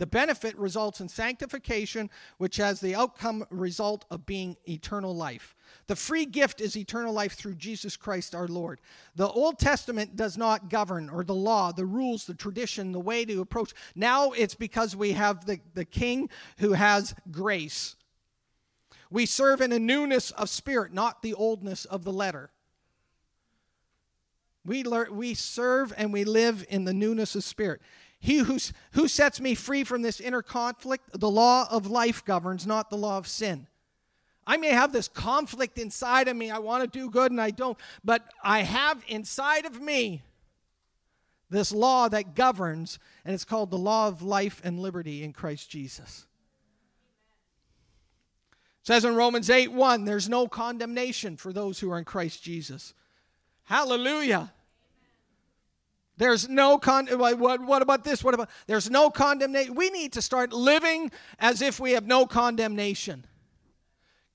The 0.00 0.06
benefit 0.06 0.56
results 0.56 1.02
in 1.02 1.10
sanctification, 1.10 2.08
which 2.38 2.56
has 2.56 2.80
the 2.80 2.94
outcome 2.94 3.44
result 3.50 4.06
of 4.10 4.24
being 4.24 4.56
eternal 4.66 5.14
life. 5.14 5.54
The 5.88 5.96
free 5.96 6.24
gift 6.24 6.62
is 6.62 6.74
eternal 6.74 7.12
life 7.12 7.34
through 7.34 7.56
Jesus 7.56 7.98
Christ 7.98 8.34
our 8.34 8.48
Lord. 8.48 8.80
The 9.14 9.28
Old 9.28 9.58
Testament 9.58 10.16
does 10.16 10.38
not 10.38 10.70
govern, 10.70 11.10
or 11.10 11.22
the 11.22 11.34
law, 11.34 11.70
the 11.70 11.84
rules, 11.84 12.24
the 12.24 12.32
tradition, 12.32 12.92
the 12.92 12.98
way 12.98 13.26
to 13.26 13.42
approach. 13.42 13.74
Now 13.94 14.30
it's 14.30 14.54
because 14.54 14.96
we 14.96 15.12
have 15.12 15.44
the, 15.44 15.60
the 15.74 15.84
King 15.84 16.30
who 16.60 16.72
has 16.72 17.14
grace. 17.30 17.96
We 19.10 19.26
serve 19.26 19.60
in 19.60 19.72
a 19.72 19.78
newness 19.78 20.30
of 20.32 20.48
spirit, 20.48 20.92
not 20.92 21.22
the 21.22 21.34
oldness 21.34 21.84
of 21.84 22.04
the 22.04 22.12
letter. 22.12 22.50
We, 24.64 24.84
learn, 24.84 25.16
we 25.16 25.34
serve 25.34 25.92
and 25.96 26.12
we 26.12 26.24
live 26.24 26.64
in 26.68 26.84
the 26.84 26.92
newness 26.92 27.34
of 27.34 27.42
spirit. 27.42 27.80
He 28.20 28.38
who, 28.38 28.58
who 28.92 29.08
sets 29.08 29.40
me 29.40 29.54
free 29.54 29.82
from 29.82 30.02
this 30.02 30.20
inner 30.20 30.42
conflict, 30.42 31.18
the 31.18 31.30
law 31.30 31.66
of 31.70 31.86
life 31.86 32.24
governs, 32.24 32.66
not 32.66 32.90
the 32.90 32.98
law 32.98 33.18
of 33.18 33.26
sin. 33.26 33.66
I 34.46 34.58
may 34.58 34.68
have 34.68 34.92
this 34.92 35.08
conflict 35.08 35.78
inside 35.78 36.28
of 36.28 36.36
me. 36.36 36.50
I 36.50 36.58
want 36.58 36.82
to 36.82 36.98
do 36.98 37.10
good 37.10 37.30
and 37.30 37.40
I 37.40 37.50
don't. 37.50 37.78
But 38.04 38.26
I 38.42 38.60
have 38.62 39.02
inside 39.08 39.64
of 39.64 39.80
me 39.80 40.22
this 41.48 41.72
law 41.72 42.08
that 42.08 42.34
governs, 42.34 42.98
and 43.24 43.34
it's 43.34 43.44
called 43.44 43.70
the 43.70 43.78
law 43.78 44.06
of 44.06 44.22
life 44.22 44.60
and 44.62 44.78
liberty 44.78 45.24
in 45.24 45.32
Christ 45.32 45.70
Jesus. 45.70 46.26
Says 48.90 49.04
in 49.04 49.14
Romans 49.14 49.48
8 49.48 49.70
1, 49.70 50.04
there's 50.04 50.28
no 50.28 50.48
condemnation 50.48 51.36
for 51.36 51.52
those 51.52 51.78
who 51.78 51.92
are 51.92 51.98
in 52.00 52.04
Christ 52.04 52.42
Jesus. 52.42 52.92
Hallelujah. 53.62 54.52
There's 56.16 56.48
no 56.48 56.76
con. 56.76 57.06
What, 57.06 57.60
what 57.60 57.82
about 57.82 58.02
this? 58.02 58.24
What 58.24 58.34
about? 58.34 58.50
There's 58.66 58.90
no 58.90 59.08
condemnation. 59.08 59.76
We 59.76 59.90
need 59.90 60.14
to 60.14 60.22
start 60.22 60.52
living 60.52 61.12
as 61.38 61.62
if 61.62 61.78
we 61.78 61.92
have 61.92 62.04
no 62.04 62.26
condemnation. 62.26 63.24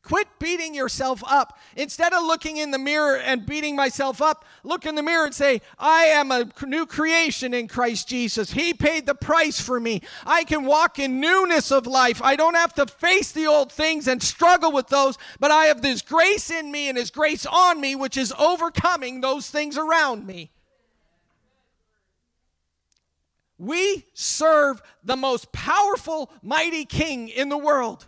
Quit 0.05 0.27
beating 0.37 0.75
yourself 0.75 1.23
up. 1.25 1.57
Instead 1.75 2.13
of 2.13 2.21
looking 2.21 2.57
in 2.57 2.69
the 2.69 2.77
mirror 2.77 3.17
and 3.17 3.43
beating 3.43 3.75
myself 3.75 4.21
up, 4.21 4.45
look 4.63 4.85
in 4.85 4.93
the 4.93 5.01
mirror 5.01 5.25
and 5.25 5.33
say, 5.33 5.61
I 5.79 6.03
am 6.03 6.31
a 6.31 6.47
new 6.63 6.85
creation 6.85 7.55
in 7.55 7.67
Christ 7.67 8.07
Jesus. 8.07 8.51
He 8.51 8.75
paid 8.75 9.07
the 9.07 9.15
price 9.15 9.59
for 9.59 9.79
me. 9.79 10.03
I 10.23 10.43
can 10.43 10.65
walk 10.65 10.99
in 10.99 11.19
newness 11.19 11.71
of 11.71 11.87
life. 11.87 12.21
I 12.21 12.35
don't 12.35 12.53
have 12.53 12.75
to 12.75 12.85
face 12.85 13.31
the 13.31 13.47
old 13.47 13.71
things 13.71 14.07
and 14.07 14.21
struggle 14.21 14.71
with 14.71 14.89
those, 14.89 15.17
but 15.39 15.49
I 15.49 15.65
have 15.65 15.81
this 15.81 16.03
grace 16.03 16.51
in 16.51 16.71
me 16.71 16.87
and 16.87 16.99
His 16.99 17.09
grace 17.09 17.47
on 17.47 17.81
me, 17.81 17.95
which 17.95 18.15
is 18.15 18.31
overcoming 18.37 19.21
those 19.21 19.49
things 19.49 19.75
around 19.75 20.27
me. 20.27 20.51
We 23.57 24.05
serve 24.13 24.83
the 25.03 25.15
most 25.15 25.51
powerful, 25.51 26.31
mighty 26.43 26.85
king 26.85 27.27
in 27.27 27.49
the 27.49 27.57
world. 27.57 28.05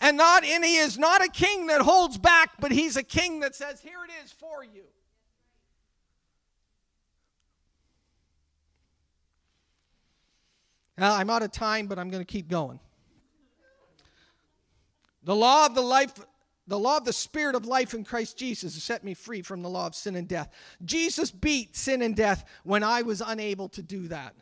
And 0.00 0.16
not 0.16 0.44
and 0.44 0.64
he 0.64 0.76
is 0.76 0.98
not 0.98 1.22
a 1.22 1.28
king 1.28 1.66
that 1.66 1.82
holds 1.82 2.16
back, 2.16 2.52
but 2.58 2.72
he's 2.72 2.96
a 2.96 3.02
king 3.02 3.40
that 3.40 3.54
says, 3.54 3.80
"Here 3.80 4.02
it 4.04 4.10
is 4.24 4.32
for 4.32 4.64
you." 4.64 4.84
Now, 10.96 11.14
I'm 11.14 11.30
out 11.30 11.42
of 11.42 11.52
time, 11.52 11.86
but 11.86 11.98
I'm 11.98 12.10
going 12.10 12.22
to 12.22 12.30
keep 12.30 12.48
going. 12.48 12.80
The 15.22 15.36
law 15.36 15.66
of 15.66 15.74
the 15.74 15.82
life 15.82 16.12
the 16.66 16.78
law 16.78 16.98
of 16.98 17.04
the 17.04 17.12
spirit 17.12 17.56
of 17.56 17.66
life 17.66 17.94
in 17.94 18.04
Christ 18.04 18.38
Jesus 18.38 18.74
has 18.74 18.84
set 18.84 19.02
me 19.02 19.12
free 19.12 19.42
from 19.42 19.60
the 19.60 19.68
law 19.68 19.88
of 19.88 19.94
sin 19.96 20.14
and 20.14 20.28
death. 20.28 20.48
Jesus 20.84 21.32
beat 21.32 21.74
sin 21.74 22.00
and 22.00 22.14
death 22.14 22.44
when 22.62 22.84
I 22.84 23.02
was 23.02 23.20
unable 23.20 23.68
to 23.70 23.82
do 23.82 24.06
that. 24.06 24.36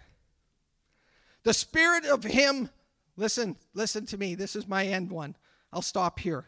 The 1.43 1.55
spirit 1.55 2.05
of 2.05 2.23
him, 2.25 2.69
listen, 3.17 3.57
listen 3.73 4.05
to 4.07 4.19
me. 4.19 4.35
This 4.35 4.57
is 4.57 4.69
my 4.69 4.85
end 4.85 5.11
one. 5.11 5.37
I'll 5.73 5.83
stop 5.83 6.19
here. 6.19 6.45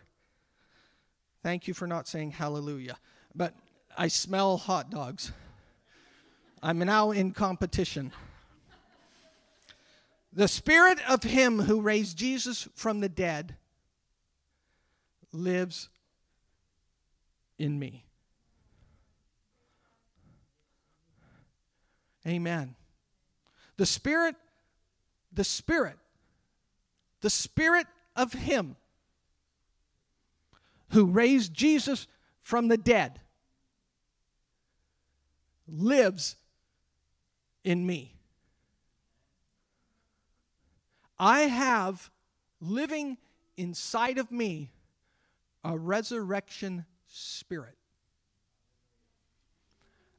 Thank 1.43 1.69
you 1.69 1.75
for 1.75 1.87
not 1.87 2.07
saying 2.09 2.33
hallelujah. 2.33 2.99
But 3.35 3.55
I 3.97 4.09
smell 4.09 4.57
hot 4.57 4.91
dogs. 4.91 5.33
I'm 6.63 6.79
now 6.79 7.11
in 7.11 7.33
competition. 7.33 8.13
The 10.33 10.49
spirit 10.49 10.99
of 11.09 11.23
him 11.23 11.61
who 11.61 11.81
raised 11.81 12.17
Jesus 12.17 12.69
from 12.75 13.01
the 13.01 13.09
dead 13.09 13.57
lives 15.33 15.89
in 17.59 17.79
me. 17.79 18.05
Amen. 22.27 22.75
The 23.77 23.87
spirit 23.87 24.37
the 25.33 25.45
Spirit, 25.45 25.97
the 27.21 27.31
Spirit 27.31 27.87
of 28.17 28.33
Him 28.33 28.77
who 30.91 31.07
raised 31.07 31.55
Jesus 31.55 32.07
from 32.43 32.69
the 32.69 32.77
dead, 32.77 33.21
lives 35.69 36.37
in 37.65 37.87
me. 37.87 38.15
I 41.19 41.41
have 41.43 42.11
living 42.61 43.19
inside 43.57 44.19
of 44.19 44.33
me 44.33 44.73
a 45.63 45.77
resurrection 45.77 46.87
spirit. 47.07 47.77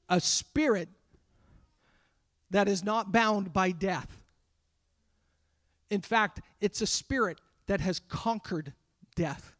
A 0.09 0.19
spirit 0.19 0.89
that 2.51 2.67
is 2.67 2.83
not 2.83 3.11
bound 3.11 3.51
by 3.51 3.71
death. 3.71 4.21
In 5.89 6.01
fact, 6.01 6.41
it's 6.59 6.81
a 6.81 6.87
spirit 6.87 7.39
that 7.67 7.81
has 7.81 7.99
conquered 7.99 8.73
death. 9.15 9.55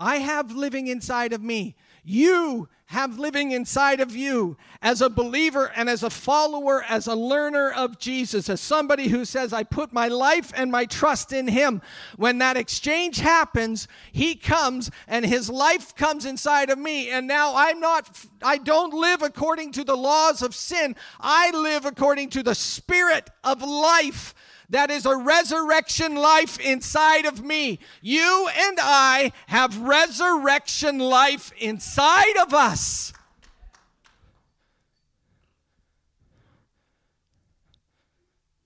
I 0.00 0.16
have 0.16 0.52
living 0.52 0.86
inside 0.86 1.32
of 1.32 1.42
me. 1.42 1.74
You 2.04 2.68
have 2.86 3.18
living 3.18 3.50
inside 3.50 4.00
of 4.00 4.16
you 4.16 4.56
as 4.80 5.02
a 5.02 5.10
believer 5.10 5.70
and 5.76 5.90
as 5.90 6.02
a 6.02 6.08
follower, 6.08 6.82
as 6.88 7.06
a 7.06 7.14
learner 7.14 7.70
of 7.70 7.98
Jesus, 7.98 8.48
as 8.48 8.62
somebody 8.62 9.08
who 9.08 9.26
says, 9.26 9.52
I 9.52 9.62
put 9.62 9.92
my 9.92 10.08
life 10.08 10.50
and 10.56 10.72
my 10.72 10.86
trust 10.86 11.32
in 11.34 11.48
Him. 11.48 11.82
When 12.16 12.38
that 12.38 12.56
exchange 12.56 13.18
happens, 13.18 13.88
He 14.10 14.36
comes 14.36 14.90
and 15.06 15.26
His 15.26 15.50
life 15.50 15.94
comes 15.96 16.24
inside 16.24 16.70
of 16.70 16.78
me. 16.78 17.10
And 17.10 17.26
now 17.26 17.54
I'm 17.54 17.78
not, 17.78 18.24
I 18.42 18.56
don't 18.56 18.94
live 18.94 19.20
according 19.20 19.72
to 19.72 19.84
the 19.84 19.96
laws 19.96 20.40
of 20.42 20.54
sin, 20.54 20.96
I 21.20 21.50
live 21.50 21.84
according 21.84 22.30
to 22.30 22.42
the 22.42 22.54
Spirit 22.54 23.28
of 23.44 23.60
life 23.60 24.34
that 24.70 24.90
is 24.90 25.06
a 25.06 25.16
resurrection 25.16 26.14
life 26.14 26.60
inside 26.60 27.24
of 27.24 27.42
me. 27.42 27.78
You 28.02 28.48
and 28.54 28.78
I 28.80 29.32
have 29.46 29.78
resurrection 29.78 30.98
life 30.98 31.52
inside 31.58 32.36
of 32.42 32.52
us. 32.52 33.12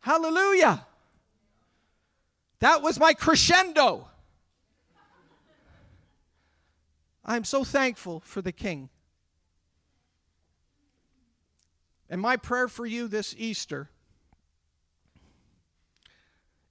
Hallelujah. 0.00 0.84
That 2.58 2.82
was 2.82 2.98
my 2.98 3.14
crescendo. 3.14 4.08
I'm 7.24 7.44
so 7.44 7.62
thankful 7.62 8.20
for 8.20 8.42
the 8.42 8.50
King. 8.50 8.88
And 12.10 12.20
my 12.20 12.36
prayer 12.36 12.66
for 12.66 12.84
you 12.84 13.06
this 13.06 13.32
Easter 13.38 13.88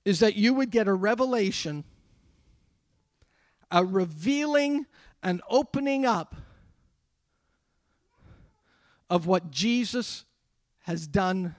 is 0.05 0.19
that 0.19 0.35
you 0.35 0.53
would 0.53 0.71
get 0.71 0.87
a 0.87 0.93
revelation, 0.93 1.83
a 3.69 3.85
revealing, 3.85 4.85
an 5.21 5.41
opening 5.49 6.05
up 6.05 6.35
of 9.09 9.27
what 9.27 9.51
Jesus 9.51 10.25
has 10.81 11.05
done 11.05 11.55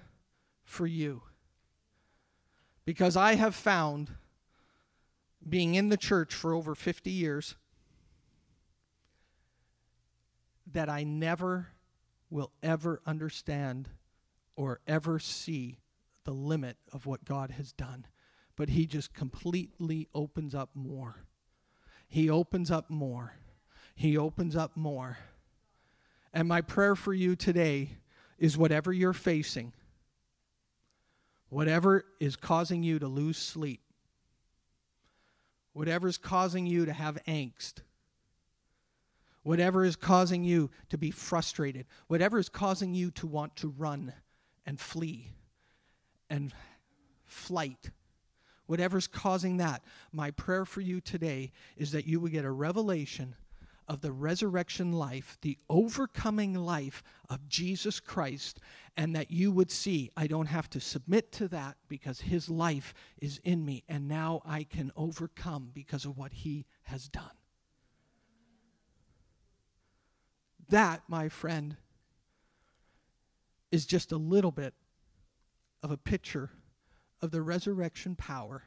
for 0.65 0.87
you. 0.87 1.23
Because 2.85 3.17
I 3.17 3.35
have 3.35 3.55
found, 3.55 4.11
being 5.49 5.77
in 5.77 5.89
the 5.89 5.97
church 5.97 6.35
for 6.35 6.55
over 6.55 6.75
50 6.75 7.11
years, 7.11 7.55
that 10.73 10.89
I 10.89 11.05
never 11.05 11.69
will 12.31 12.51
ever 12.63 13.01
understand 13.07 13.89
or 14.57 14.81
ever 14.87 15.19
see 15.19 15.79
the 16.25 16.33
limit 16.33 16.77
of 16.93 17.07
what 17.07 17.25
God 17.25 17.53
has 17.53 17.73
done 17.73 18.07
but 18.63 18.69
he 18.69 18.87
just 18.87 19.13
completely 19.13 20.07
opens 20.15 20.55
up 20.55 20.71
more. 20.73 21.17
He 22.07 22.31
opens 22.31 22.71
up 22.71 22.91
more. 22.91 23.35
He 23.97 24.17
opens 24.17 24.55
up 24.55 24.77
more. 24.77 25.19
And 26.33 26.47
my 26.47 26.61
prayer 26.61 26.95
for 26.95 27.13
you 27.13 27.35
today 27.35 27.91
is 28.39 28.57
whatever 28.57 28.93
you're 28.93 29.13
facing, 29.13 29.73
whatever 31.49 32.05
is 32.21 32.37
causing 32.37 32.85
you 32.85 33.01
to 33.01 33.09
lose 33.09 33.37
sleep, 33.37 33.81
whatever 35.73 36.07
is 36.07 36.17
causing 36.17 36.65
you 36.65 36.87
to 36.87 36.93
have 36.93 37.19
angst, 37.27 37.81
whatever 39.43 39.85
is 39.85 39.97
causing 39.97 40.45
you 40.45 40.71
to 40.89 40.97
be 40.97 41.11
frustrated, 41.11 41.85
whatever 42.07 42.39
is 42.39 42.49
causing 42.49 42.95
you 42.95 43.11
to 43.11 43.27
want 43.27 43.57
to 43.57 43.75
run 43.77 44.13
and 44.65 44.79
flee 44.79 45.33
and 46.31 46.53
flight, 47.27 47.91
whatever's 48.73 49.07
causing 49.07 49.59
that, 49.59 49.83
my 50.13 50.31
prayer 50.31 50.65
for 50.65 50.81
you 50.81 50.99
today 50.99 51.53
is 51.77 51.93
that 51.93 52.07
you 52.07 52.19
would 52.19 52.33
get 52.33 52.43
a 52.43 52.51
revelation 52.51 53.35
of 53.87 54.01
the 54.01 54.11
resurrection 54.11 54.95
life, 54.95 55.37
the 55.43 55.59
overcoming 55.69 56.55
life 56.55 57.03
of 57.29 57.47
Jesus 57.51 58.01
Christ, 58.01 58.61
and 58.97 59.15
that 59.15 59.31
you 59.31 59.53
would 59.53 59.71
see, 59.71 60.11
I 60.17 60.27
don't 60.27 60.47
have 60.47 60.71
to 60.71 60.81
submit 60.81 61.33
to 61.33 61.49
that 61.49 61.77
because 61.87 62.23
his 62.23 62.49
life 62.49 62.95
is 63.21 63.43
in 63.45 63.63
me, 63.63 63.85
and 63.91 64.09
now 64.09 64.41
I 64.47 64.65
can 64.65 64.91
overcome 64.97 65.71
because 65.75 66.07
of 66.07 66.17
what 66.17 66.33
he 66.33 66.65
has 66.85 67.09
done. 67.09 67.37
That, 70.71 71.03
my 71.09 71.29
friend, 71.29 71.77
is 73.71 73.85
just 73.85 74.13
a 74.13 74.17
little 74.17 74.51
bit 74.51 74.73
of 75.83 75.91
a 75.91 75.99
picture 75.99 76.49
of 77.23 77.31
the 77.31 77.41
resurrection 77.41 78.17
power 78.17 78.65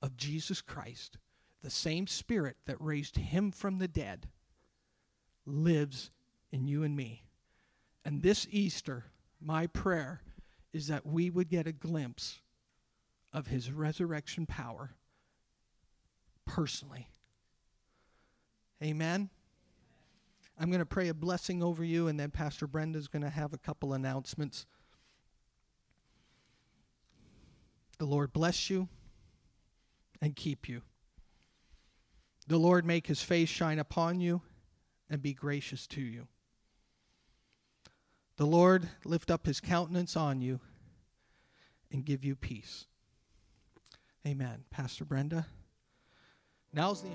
of 0.00 0.16
Jesus 0.16 0.60
Christ. 0.60 1.18
The 1.62 1.70
same 1.70 2.06
Spirit 2.06 2.56
that 2.66 2.80
raised 2.80 3.16
him 3.16 3.50
from 3.50 3.78
the 3.78 3.88
dead 3.88 4.28
lives 5.44 6.10
in 6.52 6.68
you 6.68 6.84
and 6.84 6.94
me. 6.94 7.24
And 8.04 8.22
this 8.22 8.46
Easter, 8.50 9.06
my 9.40 9.66
prayer 9.66 10.22
is 10.72 10.86
that 10.86 11.04
we 11.04 11.28
would 11.30 11.48
get 11.48 11.66
a 11.66 11.72
glimpse 11.72 12.40
of 13.32 13.48
his 13.48 13.70
resurrection 13.70 14.46
power 14.46 14.92
personally. 16.46 17.08
Amen. 18.82 19.28
I'm 20.58 20.70
going 20.70 20.80
to 20.80 20.86
pray 20.86 21.08
a 21.08 21.14
blessing 21.14 21.62
over 21.62 21.84
you, 21.84 22.08
and 22.08 22.18
then 22.18 22.30
Pastor 22.30 22.66
Brenda's 22.66 23.08
going 23.08 23.22
to 23.22 23.30
have 23.30 23.52
a 23.52 23.58
couple 23.58 23.92
announcements. 23.92 24.66
The 28.00 28.06
Lord 28.06 28.32
bless 28.32 28.70
you 28.70 28.88
and 30.22 30.34
keep 30.34 30.70
you. 30.70 30.80
The 32.48 32.56
Lord 32.56 32.86
make 32.86 33.06
his 33.06 33.22
face 33.22 33.50
shine 33.50 33.78
upon 33.78 34.22
you 34.22 34.40
and 35.10 35.20
be 35.20 35.34
gracious 35.34 35.86
to 35.88 36.00
you. 36.00 36.26
The 38.38 38.46
Lord 38.46 38.88
lift 39.04 39.30
up 39.30 39.44
his 39.44 39.60
countenance 39.60 40.16
on 40.16 40.40
you 40.40 40.60
and 41.92 42.02
give 42.02 42.24
you 42.24 42.36
peace. 42.36 42.86
Amen. 44.26 44.64
Pastor 44.70 45.04
Brenda. 45.04 45.46
Now's 46.72 47.02
the 47.02 47.10